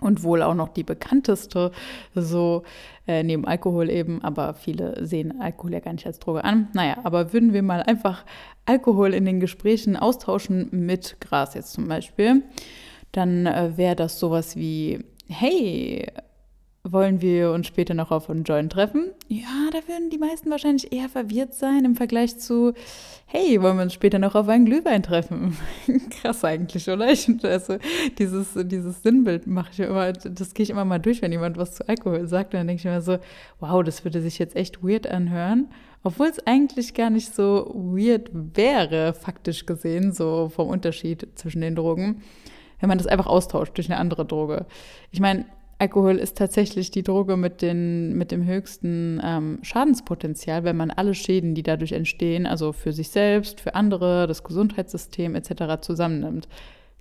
und 0.00 0.22
wohl 0.22 0.42
auch 0.42 0.54
noch 0.54 0.68
die 0.68 0.82
bekannteste, 0.82 1.72
so 2.14 2.62
äh, 3.06 3.22
neben 3.22 3.44
Alkohol 3.44 3.90
eben, 3.90 4.22
aber 4.22 4.54
viele 4.54 5.04
sehen 5.04 5.40
Alkohol 5.40 5.74
ja 5.74 5.80
gar 5.80 5.92
nicht 5.92 6.06
als 6.06 6.18
Droge 6.18 6.44
an. 6.44 6.68
Naja, 6.72 6.98
aber 7.04 7.32
würden 7.32 7.52
wir 7.52 7.62
mal 7.62 7.82
einfach 7.82 8.24
Alkohol 8.66 9.14
in 9.14 9.24
den 9.24 9.40
Gesprächen 9.40 9.96
austauschen 9.96 10.68
mit 10.70 11.20
Gras 11.20 11.54
jetzt 11.54 11.72
zum 11.72 11.88
Beispiel, 11.88 12.42
dann 13.12 13.46
äh, 13.46 13.76
wäre 13.76 13.96
das 13.96 14.18
sowas 14.18 14.56
wie, 14.56 15.04
hey, 15.28 16.06
wollen 16.92 17.20
wir 17.20 17.52
uns 17.52 17.66
später 17.66 17.94
noch 17.94 18.10
auf 18.10 18.30
einen 18.30 18.44
Joint 18.44 18.72
treffen? 18.72 19.10
Ja, 19.28 19.68
da 19.72 19.78
würden 19.86 20.10
die 20.10 20.18
meisten 20.18 20.50
wahrscheinlich 20.50 20.92
eher 20.92 21.08
verwirrt 21.08 21.54
sein 21.54 21.84
im 21.84 21.96
Vergleich 21.96 22.38
zu, 22.38 22.72
hey, 23.26 23.60
wollen 23.62 23.76
wir 23.76 23.82
uns 23.84 23.94
später 23.94 24.18
noch 24.18 24.34
auf 24.34 24.48
einen 24.48 24.66
Glühwein 24.66 25.02
treffen? 25.02 25.56
Krass 26.10 26.44
eigentlich, 26.44 26.88
oder? 26.88 27.10
Ich, 27.10 27.28
also 27.44 27.78
dieses, 28.18 28.54
dieses 28.56 29.02
Sinnbild 29.02 29.46
mache 29.46 29.70
ich 29.72 29.80
immer, 29.80 30.12
das 30.12 30.54
gehe 30.54 30.64
ich 30.64 30.70
immer 30.70 30.84
mal 30.84 30.98
durch, 30.98 31.22
wenn 31.22 31.32
jemand 31.32 31.56
was 31.56 31.74
zu 31.74 31.88
Alkohol 31.88 32.26
sagt. 32.26 32.54
dann 32.54 32.66
denke 32.66 32.80
ich 32.80 32.86
immer 32.86 33.02
so, 33.02 33.18
wow, 33.60 33.82
das 33.82 34.04
würde 34.04 34.20
sich 34.20 34.38
jetzt 34.38 34.56
echt 34.56 34.82
weird 34.82 35.06
anhören. 35.06 35.68
Obwohl 36.02 36.28
es 36.28 36.46
eigentlich 36.46 36.94
gar 36.94 37.10
nicht 37.10 37.34
so 37.34 37.70
weird 37.74 38.30
wäre, 38.32 39.12
faktisch 39.12 39.66
gesehen, 39.66 40.12
so 40.12 40.48
vom 40.48 40.68
Unterschied 40.68 41.28
zwischen 41.34 41.60
den 41.60 41.76
Drogen, 41.76 42.22
wenn 42.80 42.88
man 42.88 42.98
das 42.98 43.06
einfach 43.06 43.26
austauscht 43.26 43.76
durch 43.76 43.90
eine 43.90 43.98
andere 43.98 44.24
Droge. 44.24 44.66
Ich 45.10 45.20
meine, 45.20 45.44
Alkohol 45.80 46.16
ist 46.16 46.36
tatsächlich 46.36 46.90
die 46.90 47.02
Droge 47.02 47.38
mit, 47.38 47.62
den, 47.62 48.12
mit 48.18 48.32
dem 48.32 48.44
höchsten 48.44 49.18
ähm, 49.24 49.60
Schadenspotenzial, 49.62 50.62
wenn 50.62 50.76
man 50.76 50.90
alle 50.90 51.14
Schäden, 51.14 51.54
die 51.54 51.62
dadurch 51.62 51.92
entstehen, 51.92 52.46
also 52.46 52.74
für 52.74 52.92
sich 52.92 53.08
selbst, 53.08 53.62
für 53.62 53.74
andere, 53.74 54.26
das 54.26 54.44
Gesundheitssystem 54.44 55.34
etc. 55.34 55.80
zusammennimmt. 55.80 56.48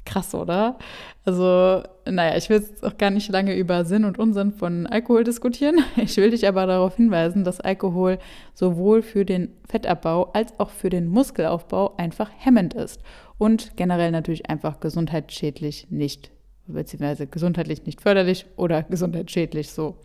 Krass, 0.05 0.33
oder? 0.33 0.77
Also, 1.25 1.83
naja, 2.09 2.37
ich 2.37 2.49
will 2.49 2.59
jetzt 2.61 2.85
auch 2.85 2.97
gar 2.97 3.09
nicht 3.09 3.29
lange 3.29 3.53
über 3.53 3.83
Sinn 3.83 4.05
und 4.05 4.17
Unsinn 4.17 4.53
von 4.53 4.87
Alkohol 4.87 5.25
diskutieren. 5.25 5.79
Ich 5.97 6.15
will 6.15 6.29
dich 6.29 6.47
aber 6.47 6.65
darauf 6.65 6.95
hinweisen, 6.95 7.43
dass 7.43 7.59
Alkohol 7.59 8.17
sowohl 8.53 9.01
für 9.01 9.25
den 9.25 9.49
Fettabbau 9.67 10.31
als 10.31 10.57
auch 10.57 10.69
für 10.69 10.89
den 10.89 11.09
Muskelaufbau 11.09 11.97
einfach 11.97 12.31
hemmend 12.37 12.75
ist 12.75 13.01
und 13.37 13.75
generell 13.75 14.11
natürlich 14.11 14.49
einfach 14.49 14.79
gesundheitsschädlich 14.79 15.87
nicht 15.89 16.31
beziehungsweise 16.73 17.27
gesundheitlich 17.27 17.85
nicht 17.85 18.01
förderlich 18.01 18.45
oder 18.55 18.83
gesundheitsschädlich 18.89 19.71
so. 19.71 19.97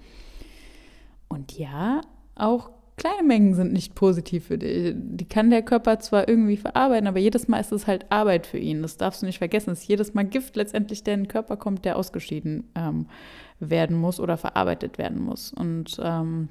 Und 1.28 1.58
ja, 1.58 2.00
auch 2.34 2.70
kleine 2.96 3.22
Mengen 3.26 3.54
sind 3.54 3.72
nicht 3.72 3.94
positiv 3.94 4.46
für 4.46 4.58
dich. 4.58 4.94
Die 4.96 5.24
kann 5.24 5.50
der 5.50 5.62
Körper 5.62 5.98
zwar 5.98 6.28
irgendwie 6.28 6.56
verarbeiten, 6.56 7.06
aber 7.06 7.18
jedes 7.18 7.48
Mal 7.48 7.60
ist 7.60 7.72
es 7.72 7.86
halt 7.86 8.10
Arbeit 8.10 8.46
für 8.46 8.58
ihn. 8.58 8.82
Das 8.82 8.96
darfst 8.96 9.22
du 9.22 9.26
nicht 9.26 9.38
vergessen. 9.38 9.70
Es 9.70 9.82
ist 9.82 9.88
jedes 9.88 10.14
Mal 10.14 10.24
Gift 10.24 10.56
letztendlich, 10.56 11.02
der 11.02 11.14
in 11.14 11.22
den 11.22 11.28
Körper 11.28 11.56
kommt, 11.56 11.84
der 11.84 11.96
ausgeschieden 11.96 12.70
ähm, 12.74 13.06
werden 13.60 13.96
muss 13.96 14.20
oder 14.20 14.36
verarbeitet 14.36 14.98
werden 14.98 15.22
muss. 15.22 15.52
Und 15.52 15.98
ähm, 16.02 16.48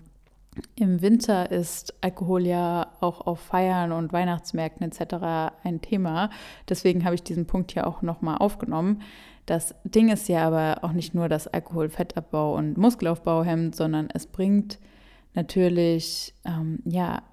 im 0.76 1.02
Winter 1.02 1.52
ist 1.52 1.94
Alkohol 2.02 2.46
ja 2.46 2.93
auch 3.04 3.22
auf 3.22 3.40
Feiern 3.40 3.92
und 3.92 4.14
Weihnachtsmärkten 4.14 4.88
etc. 4.88 5.54
ein 5.64 5.82
Thema. 5.82 6.30
Deswegen 6.68 7.06
habe 7.06 7.16
ich 7.16 7.24
diesen 7.24 7.46
Punkt 7.46 7.74
hier 7.74 7.86
auch 7.86 8.02
nochmal 8.02 8.38
aufgenommen. 8.38 9.02
Das 9.46 9.76
Ding 9.84 10.10
ist 10.10 10.30
ja 10.30 10.48
aber 10.48 10.84
auch 10.84 10.94
nicht 10.94 11.14
nur, 11.14 11.28
dass 11.28 11.48
Alkohol 11.48 11.90
Fettabbau 11.90 12.56
und 12.56 12.78
Muskelaufbau 12.78 13.44
hemmt, 13.44 13.76
sondern 13.76 14.10
es 14.14 14.26
bringt 14.26 14.80
natürlich 15.34 16.34
ähm, 16.46 16.80
ja 16.86 17.24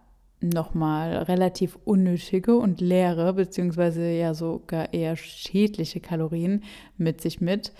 nochmal 0.40 1.16
relativ 1.18 1.78
unnötige 1.84 2.56
und 2.56 2.80
leere, 2.80 3.34
beziehungsweise 3.34 4.10
ja 4.10 4.34
sogar 4.34 4.92
eher 4.92 5.16
schädliche 5.16 6.00
Kalorien 6.00 6.64
mit 6.96 7.20
sich 7.20 7.40
mit. 7.40 7.72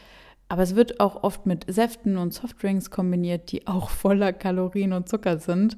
Aber 0.49 0.63
es 0.63 0.77
wird 0.77 1.01
auch 1.01 1.23
oft 1.23 1.47
mit 1.47 1.73
Säften 1.73 2.17
und 2.17 2.35
Softdrinks 2.35 2.91
kombiniert, 2.91 3.53
die 3.53 3.67
auch 3.67 3.89
voller 3.89 4.33
Kalorien 4.33 4.93
und 4.93 5.09
Zucker 5.09 5.39
sind 5.39 5.77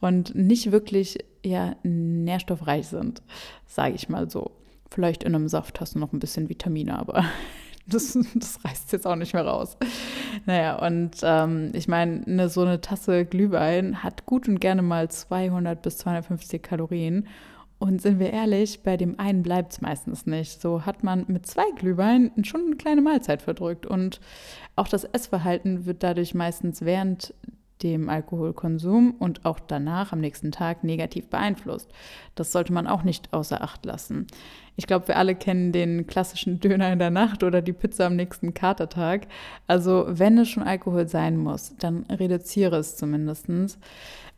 und 0.00 0.34
nicht 0.34 0.72
wirklich 0.72 1.18
ja, 1.44 1.76
nährstoffreich 1.82 2.88
sind, 2.88 3.22
sage 3.66 3.94
ich 3.94 4.08
mal 4.08 4.30
so. 4.30 4.52
Vielleicht 4.90 5.22
in 5.22 5.34
einem 5.34 5.48
Saft 5.48 5.80
hast 5.80 5.94
du 5.94 5.98
noch 5.98 6.12
ein 6.12 6.18
bisschen 6.18 6.48
Vitamine, 6.48 6.98
aber 6.98 7.24
das, 7.86 8.18
das 8.34 8.64
reißt 8.64 8.92
jetzt 8.92 9.06
auch 9.06 9.16
nicht 9.16 9.34
mehr 9.34 9.46
raus. 9.46 9.76
Naja, 10.46 10.84
und 10.84 11.16
ähm, 11.22 11.70
ich 11.74 11.88
meine, 11.88 12.22
ne, 12.26 12.48
so 12.48 12.62
eine 12.62 12.80
Tasse 12.80 13.24
Glühwein 13.24 14.02
hat 14.02 14.26
gut 14.26 14.48
und 14.48 14.60
gerne 14.60 14.82
mal 14.82 15.10
200 15.10 15.80
bis 15.80 15.98
250 15.98 16.62
Kalorien. 16.62 17.26
Und 17.78 18.02
sind 18.02 18.18
wir 18.18 18.30
ehrlich, 18.30 18.82
bei 18.82 18.98
dem 18.98 19.18
einen 19.18 19.42
bleibt 19.42 19.72
es 19.72 19.80
meistens 19.80 20.26
nicht. 20.26 20.60
So 20.60 20.84
hat 20.84 21.02
man 21.02 21.24
mit 21.28 21.46
zwei 21.46 21.64
Glühweinen 21.76 22.44
schon 22.44 22.66
eine 22.66 22.76
kleine 22.76 23.00
Mahlzeit 23.00 23.40
verdrückt. 23.40 23.86
Und 23.86 24.20
auch 24.76 24.86
das 24.86 25.04
Essverhalten 25.04 25.86
wird 25.86 26.02
dadurch 26.02 26.34
meistens 26.34 26.82
während 26.82 27.32
dem 27.82 28.08
Alkoholkonsum 28.08 29.14
und 29.18 29.44
auch 29.44 29.60
danach 29.60 30.12
am 30.12 30.20
nächsten 30.20 30.52
Tag 30.52 30.84
negativ 30.84 31.28
beeinflusst. 31.28 31.90
Das 32.34 32.52
sollte 32.52 32.72
man 32.72 32.86
auch 32.86 33.02
nicht 33.02 33.32
außer 33.32 33.62
Acht 33.62 33.84
lassen. 33.84 34.26
Ich 34.76 34.86
glaube, 34.86 35.08
wir 35.08 35.16
alle 35.18 35.34
kennen 35.34 35.72
den 35.72 36.06
klassischen 36.06 36.60
Döner 36.60 36.92
in 36.92 36.98
der 36.98 37.10
Nacht 37.10 37.42
oder 37.42 37.60
die 37.60 37.72
Pizza 37.72 38.06
am 38.06 38.16
nächsten 38.16 38.54
Katertag. 38.54 39.26
Also 39.66 40.06
wenn 40.08 40.38
es 40.38 40.48
schon 40.48 40.62
Alkohol 40.62 41.06
sein 41.06 41.36
muss, 41.36 41.74
dann 41.78 42.04
reduziere 42.08 42.76
es 42.76 42.96
zumindest. 42.96 43.48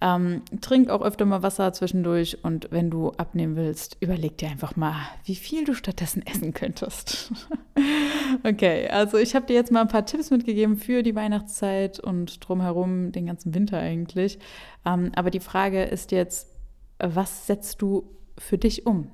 Ähm, 0.00 0.42
trink 0.60 0.90
auch 0.90 1.02
öfter 1.02 1.24
mal 1.24 1.44
Wasser 1.44 1.72
zwischendurch 1.72 2.38
und 2.42 2.68
wenn 2.72 2.90
du 2.90 3.12
abnehmen 3.12 3.54
willst, 3.54 3.96
überleg 4.00 4.36
dir 4.36 4.48
einfach 4.48 4.74
mal, 4.74 4.96
wie 5.24 5.36
viel 5.36 5.64
du 5.64 5.74
stattdessen 5.74 6.26
essen 6.26 6.52
könntest. 6.52 7.32
okay, 8.44 8.88
also 8.88 9.18
ich 9.18 9.34
habe 9.34 9.46
dir 9.46 9.54
jetzt 9.54 9.72
mal 9.72 9.82
ein 9.82 9.88
paar 9.88 10.06
Tipps 10.06 10.30
mitgegeben 10.30 10.76
für 10.76 11.02
die 11.02 11.14
Weihnachtszeit 11.14 12.00
und 12.00 12.46
drumherum 12.46 13.12
den 13.12 13.26
ganzen 13.26 13.54
Winter 13.54 13.78
eigentlich. 13.78 14.38
Ähm, 14.84 15.12
aber 15.14 15.30
die 15.30 15.40
Frage 15.40 15.82
ist 15.82 16.12
jetzt, 16.12 16.48
was 16.98 17.46
setzt 17.46 17.82
du 17.82 18.04
für 18.38 18.58
dich 18.58 18.86
um? 18.86 19.08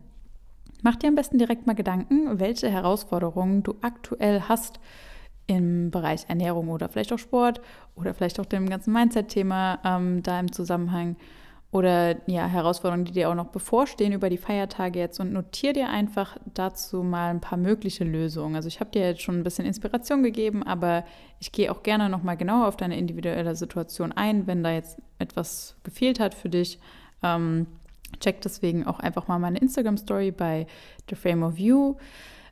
Mach 0.82 0.96
dir 0.96 1.08
am 1.08 1.14
besten 1.14 1.38
direkt 1.38 1.66
mal 1.66 1.74
Gedanken, 1.74 2.38
welche 2.38 2.70
Herausforderungen 2.70 3.62
du 3.62 3.74
aktuell 3.80 4.42
hast 4.48 4.78
im 5.46 5.90
Bereich 5.90 6.26
Ernährung 6.28 6.68
oder 6.68 6.88
vielleicht 6.88 7.12
auch 7.12 7.18
Sport 7.18 7.60
oder 7.96 8.14
vielleicht 8.14 8.38
auch 8.38 8.46
dem 8.46 8.68
ganzen 8.68 8.92
Mindset-Thema 8.92 9.80
ähm, 9.84 10.22
da 10.22 10.38
im 10.38 10.52
Zusammenhang 10.52 11.16
oder 11.70 12.16
ja, 12.26 12.46
Herausforderungen, 12.46 13.04
die 13.04 13.12
dir 13.12 13.28
auch 13.28 13.34
noch 13.34 13.48
bevorstehen 13.48 14.14
über 14.14 14.30
die 14.30 14.38
Feiertage 14.38 14.98
jetzt 14.98 15.20
und 15.20 15.32
notiere 15.32 15.74
dir 15.74 15.88
einfach 15.90 16.38
dazu 16.54 17.02
mal 17.02 17.28
ein 17.28 17.42
paar 17.42 17.58
mögliche 17.58 18.04
Lösungen. 18.04 18.56
Also 18.56 18.68
ich 18.68 18.80
habe 18.80 18.90
dir 18.90 19.02
jetzt 19.02 19.20
schon 19.20 19.38
ein 19.38 19.44
bisschen 19.44 19.66
Inspiration 19.66 20.22
gegeben, 20.22 20.62
aber 20.62 21.04
ich 21.40 21.52
gehe 21.52 21.70
auch 21.70 21.82
gerne 21.82 22.08
nochmal 22.08 22.38
genauer 22.38 22.68
auf 22.68 22.78
deine 22.78 22.96
individuelle 22.96 23.54
Situation 23.54 24.12
ein, 24.12 24.46
wenn 24.46 24.62
da 24.62 24.72
jetzt 24.72 24.98
etwas 25.18 25.76
gefehlt 25.84 26.20
hat 26.20 26.34
für 26.34 26.48
dich. 26.48 26.78
Ähm, 27.22 27.66
check 28.20 28.40
deswegen 28.40 28.86
auch 28.86 29.00
einfach 29.00 29.28
mal 29.28 29.38
meine 29.38 29.58
Instagram-Story 29.58 30.30
bei 30.30 30.66
The 31.10 31.16
Frame 31.16 31.42
of 31.42 31.58
You. 31.58 31.96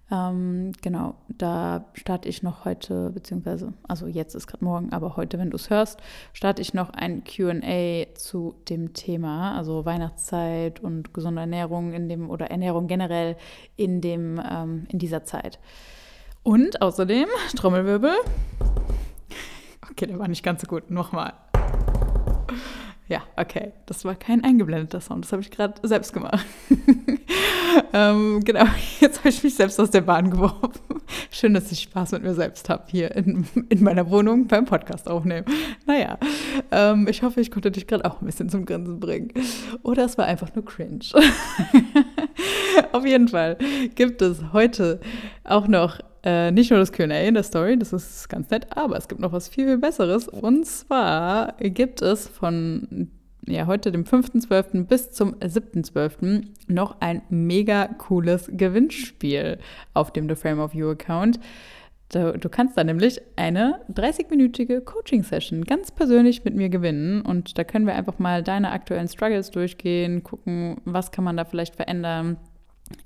Ähm, 0.09 0.71
genau, 0.83 1.16
da 1.29 1.87
starte 1.95 2.29
ich 2.29 2.45
noch 2.45 2.64
heute, 2.64 3.11
beziehungsweise, 3.11 3.73
also 3.88 4.07
jetzt 4.07 4.37
ist 4.37 4.47
gerade 4.47 4.64
morgen, 4.64 4.92
aber 4.92 5.16
heute, 5.16 5.38
wenn 5.38 5.51
du 5.51 5.57
es 5.57 5.69
hörst, 5.69 6.01
starte 6.33 6.62
ich 6.62 6.75
noch 6.75 6.90
ein 6.90 7.25
QA 7.25 8.14
zu 8.14 8.55
dem 8.69 8.95
Thema, 8.95 9.57
also 9.57 9.85
Weihnachtszeit 9.85 10.79
und 10.79 11.12
gesunde 11.12 11.40
Ernährung 11.40 11.92
in 11.92 12.09
dem 12.09 12.31
oder 12.31 12.51
Ernährung 12.53 12.87
generell 12.87 13.37
in 13.75 14.01
dem, 14.01 14.40
ähm, 14.49 14.87
in 14.90 15.01
dieser 15.01 15.25
Zeit. 15.25 15.59
Und 16.45 16.81
außerdem, 16.81 17.27
Trommelwirbel. 17.57 18.14
Okay, 19.90 20.07
der 20.07 20.21
war 20.21 20.29
nicht 20.29 20.45
ganz 20.45 20.61
so 20.61 20.69
gut. 20.69 20.90
Nochmal. 20.90 21.33
Ja, 23.09 23.23
okay. 23.37 23.73
Das 23.87 24.05
war 24.05 24.14
kein 24.14 24.45
eingeblendeter 24.45 25.01
Sound. 25.01 25.25
Das 25.25 25.33
habe 25.33 25.42
ich 25.42 25.51
gerade 25.51 25.75
selbst 25.87 26.12
gemacht. 26.12 26.47
ähm, 27.92 28.40
genau, 28.44 28.64
jetzt 29.00 29.18
habe 29.18 29.28
ich 29.28 29.42
mich 29.42 29.54
selbst 29.54 29.80
aus 29.80 29.90
der 29.90 30.00
Bahn 30.02 30.30
geworfen. 30.30 30.70
Schön, 31.30 31.54
dass 31.54 31.70
ich 31.72 31.80
Spaß 31.80 32.12
mit 32.12 32.22
mir 32.22 32.34
selbst 32.34 32.68
habe 32.68 32.84
hier 32.88 33.14
in, 33.14 33.46
in 33.68 33.82
meiner 33.82 34.10
Wohnung 34.10 34.46
beim 34.46 34.64
Podcast 34.64 35.08
aufnehmen. 35.08 35.46
Naja, 35.86 36.18
ähm, 36.70 37.06
ich 37.08 37.22
hoffe, 37.22 37.40
ich 37.40 37.50
konnte 37.50 37.70
dich 37.70 37.86
gerade 37.86 38.04
auch 38.04 38.20
ein 38.20 38.26
bisschen 38.26 38.48
zum 38.48 38.66
Grinsen 38.66 39.00
bringen. 39.00 39.32
Oder 39.82 40.04
es 40.04 40.18
war 40.18 40.26
einfach 40.26 40.54
nur 40.54 40.64
cringe. 40.64 41.06
Auf 42.92 43.06
jeden 43.06 43.28
Fall 43.28 43.56
gibt 43.94 44.22
es 44.22 44.52
heute 44.52 45.00
auch 45.44 45.68
noch 45.68 46.00
äh, 46.26 46.50
nicht 46.50 46.70
nur 46.70 46.80
das 46.80 46.90
QA 46.90 47.04
in 47.04 47.34
der 47.34 47.44
Story, 47.44 47.78
das 47.78 47.92
ist 47.92 48.28
ganz 48.28 48.50
nett, 48.50 48.66
aber 48.76 48.96
es 48.96 49.06
gibt 49.06 49.20
noch 49.20 49.30
was 49.30 49.48
viel, 49.48 49.66
viel 49.66 49.78
Besseres. 49.78 50.26
Und 50.26 50.66
zwar 50.66 51.54
gibt 51.60 52.02
es 52.02 52.28
von 52.28 53.08
ja, 53.46 53.66
heute, 53.66 53.92
dem 53.92 54.04
5.12. 54.04 54.85
bis 54.85 55.12
zum 55.12 55.35
7.12. 55.37 56.46
noch 56.66 57.00
ein 57.00 57.22
mega 57.28 57.87
cooles 57.87 58.50
Gewinnspiel 58.52 59.59
auf 59.94 60.12
dem 60.12 60.28
The 60.28 60.35
Frame 60.35 60.61
of 60.61 60.74
You 60.74 60.90
Account. 60.90 61.38
Du, 62.09 62.38
du 62.38 62.48
kannst 62.48 62.76
da 62.76 62.85
nämlich 62.85 63.20
eine 63.35 63.80
30-minütige 63.92 64.80
Coaching-Session 64.80 65.64
ganz 65.64 65.90
persönlich 65.90 66.44
mit 66.44 66.54
mir 66.54 66.68
gewinnen. 66.68 67.22
Und 67.22 67.59
da 67.59 67.64
können 67.64 67.87
wir 67.87 67.94
einfach 67.94 68.18
mal 68.18 68.42
deine 68.42 68.70
aktuellen 68.70 69.09
Struggles 69.09 69.50
durchgehen, 69.50 70.22
gucken, 70.22 70.76
was 70.85 71.11
kann 71.11 71.24
man 71.24 71.37
da 71.37 71.44
vielleicht 71.44 71.76
verändern. 71.76 72.37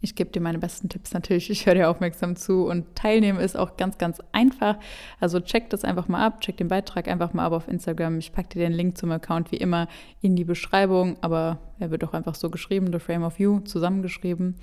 Ich 0.00 0.14
gebe 0.14 0.30
dir 0.30 0.40
meine 0.40 0.58
besten 0.58 0.88
Tipps 0.88 1.12
natürlich, 1.12 1.50
ich 1.50 1.66
höre 1.66 1.74
dir 1.74 1.90
aufmerksam 1.90 2.36
zu 2.36 2.66
und 2.66 2.94
teilnehmen 2.94 3.38
ist 3.38 3.56
auch 3.56 3.76
ganz, 3.76 3.98
ganz 3.98 4.18
einfach. 4.32 4.78
Also 5.20 5.40
check 5.40 5.70
das 5.70 5.84
einfach 5.84 6.08
mal 6.08 6.24
ab, 6.24 6.40
check 6.40 6.56
den 6.56 6.68
Beitrag 6.68 7.08
einfach 7.08 7.32
mal 7.32 7.46
ab 7.46 7.52
auf 7.52 7.68
Instagram. 7.68 8.18
Ich 8.18 8.32
packe 8.32 8.50
dir 8.50 8.60
den 8.60 8.72
Link 8.72 8.98
zum 8.98 9.10
Account 9.10 9.52
wie 9.52 9.56
immer 9.56 9.88
in 10.20 10.36
die 10.36 10.44
Beschreibung, 10.44 11.16
aber 11.22 11.58
er 11.78 11.90
wird 11.90 12.04
auch 12.04 12.12
einfach 12.12 12.34
so 12.34 12.50
geschrieben, 12.50 12.92
The 12.92 12.98
Frame 12.98 13.24
of 13.24 13.38
You, 13.38 13.60
zusammengeschrieben. 13.60 14.56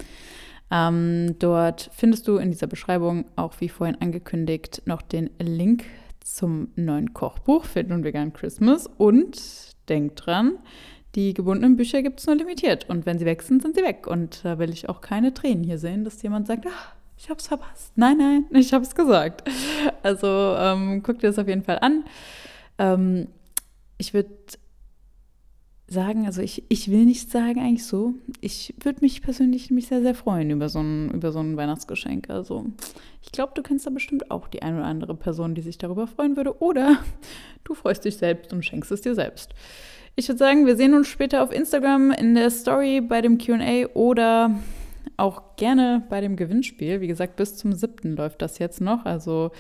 Ähm, 0.69 1.36
dort 1.39 1.89
findest 1.93 2.27
du 2.27 2.38
in 2.38 2.51
dieser 2.51 2.67
Beschreibung 2.67 3.25
auch 3.36 3.53
wie 3.60 3.69
vorhin 3.69 3.97
angekündigt 4.01 4.84
noch 4.86 5.01
den 5.01 5.30
Link 5.39 5.86
zum 6.19 6.69
neuen 6.75 7.13
Kochbuch 7.13 7.65
Fit 7.65 7.89
und 7.89 8.03
Vegan 8.03 8.34
Christmas. 8.34 8.88
Und 8.97 9.39
denk 9.88 10.15
dran, 10.17 10.58
die 11.17 11.34
gebundenen 11.34 11.75
Bücher 11.75 12.03
gibt 12.03 12.19
es 12.19 12.27
nur 12.27 12.36
limitiert. 12.36 12.88
Und 12.89 13.08
wenn 13.08 13.17
sie 13.17 13.25
weg 13.25 13.41
sind, 13.41 13.63
sind 13.63 13.75
sie 13.75 13.82
weg. 13.82 14.06
Und 14.06 14.45
da 14.45 14.60
will 14.60 14.69
ich 14.69 14.88
auch 14.88 15.01
keine 15.01 15.34
Tränen 15.34 15.63
hier 15.63 15.80
sehen, 15.80 16.03
dass 16.03 16.21
jemand 16.21 16.45
sagt, 16.45 16.65
ach, 16.69 16.93
ich 17.17 17.30
habe 17.32 17.39
es 17.39 17.47
verpasst. 17.47 17.91
Nein, 17.95 18.17
nein, 18.19 18.45
ich 18.51 18.71
habe 18.71 18.86
es 18.86 18.93
gesagt. 18.93 19.43
Also 20.03 20.27
ähm, 20.27 21.01
guck 21.01 21.19
dir 21.19 21.27
das 21.27 21.39
auf 21.39 21.47
jeden 21.47 21.63
Fall 21.63 21.80
an. 21.80 22.03
Ähm, 22.77 23.27
ich 23.97 24.13
würde 24.13 24.30
sagen, 25.88 26.27
also 26.27 26.41
ich, 26.41 26.63
ich 26.69 26.91
will 26.91 27.06
nicht 27.06 27.32
sagen 27.32 27.60
eigentlich 27.60 27.86
so. 27.86 28.13
Ich 28.39 28.75
würde 28.84 28.99
mich 29.01 29.23
persönlich 29.23 29.71
nämlich 29.71 29.88
sehr, 29.88 30.03
sehr 30.03 30.13
freuen 30.13 30.51
über 30.51 30.69
so 30.69 30.80
ein, 30.80 31.10
über 31.12 31.32
so 31.32 31.39
ein 31.39 31.58
Weihnachtsgeschenk. 31.58 32.30
Also 32.30 32.67
ich 33.23 33.32
glaube, 33.32 33.53
du 33.56 33.63
kennst 33.63 33.88
da 33.88 33.89
bestimmt 33.89 34.30
auch 34.30 34.47
die 34.47 34.62
eine 34.62 34.77
oder 34.77 34.86
andere 34.86 35.15
Person, 35.15 35.56
die 35.56 35.62
sich 35.63 35.80
darüber 35.80 36.06
freuen 36.06 36.38
würde. 36.38 36.62
Oder 36.62 36.99
du 37.63 37.73
freust 37.73 38.06
dich 38.06 38.17
selbst 38.17 38.53
und 38.53 38.63
schenkst 38.63 38.91
es 38.91 39.01
dir 39.01 39.15
selbst. 39.15 39.56
Ich 40.19 40.27
würde 40.27 40.39
sagen, 40.39 40.65
wir 40.65 40.75
sehen 40.75 40.95
uns 40.95 41.08
später 41.08 41.43
auf 41.43 41.51
Instagram 41.51 42.10
in 42.10 42.34
der 42.34 42.49
Story 42.49 43.01
bei 43.01 43.21
dem 43.21 43.38
QA 43.38 43.86
oder 43.93 44.49
auch 45.15 45.56
gerne 45.58 46.01
bei 46.10 46.21
dem 46.21 46.36
Gewinnspiel. 46.36 47.01
Wie 47.01 47.08
gesagt, 47.08 47.36
bis 47.36 47.56
zum 47.56 47.71
7. 47.71 48.15
läuft 48.15 48.41
das 48.41 48.58
jetzt 48.58 48.82
noch. 48.82 49.06
Also 49.06 49.51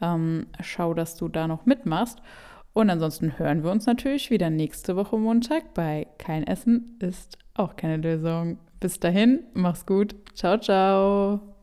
ähm, 0.00 0.46
schau, 0.62 0.94
dass 0.94 1.16
du 1.16 1.28
da 1.28 1.46
noch 1.46 1.66
mitmachst. 1.66 2.22
Und 2.72 2.88
ansonsten 2.88 3.38
hören 3.38 3.62
wir 3.62 3.70
uns 3.70 3.84
natürlich 3.84 4.30
wieder 4.30 4.48
nächste 4.48 4.96
Woche 4.96 5.18
Montag 5.18 5.74
bei 5.74 6.06
Kein 6.16 6.46
Essen 6.46 6.96
ist 6.98 7.36
auch 7.52 7.76
keine 7.76 7.98
Lösung. 7.98 8.56
Bis 8.80 8.98
dahin, 8.98 9.40
mach's 9.52 9.84
gut. 9.84 10.14
Ciao, 10.34 10.58
ciao. 10.58 11.55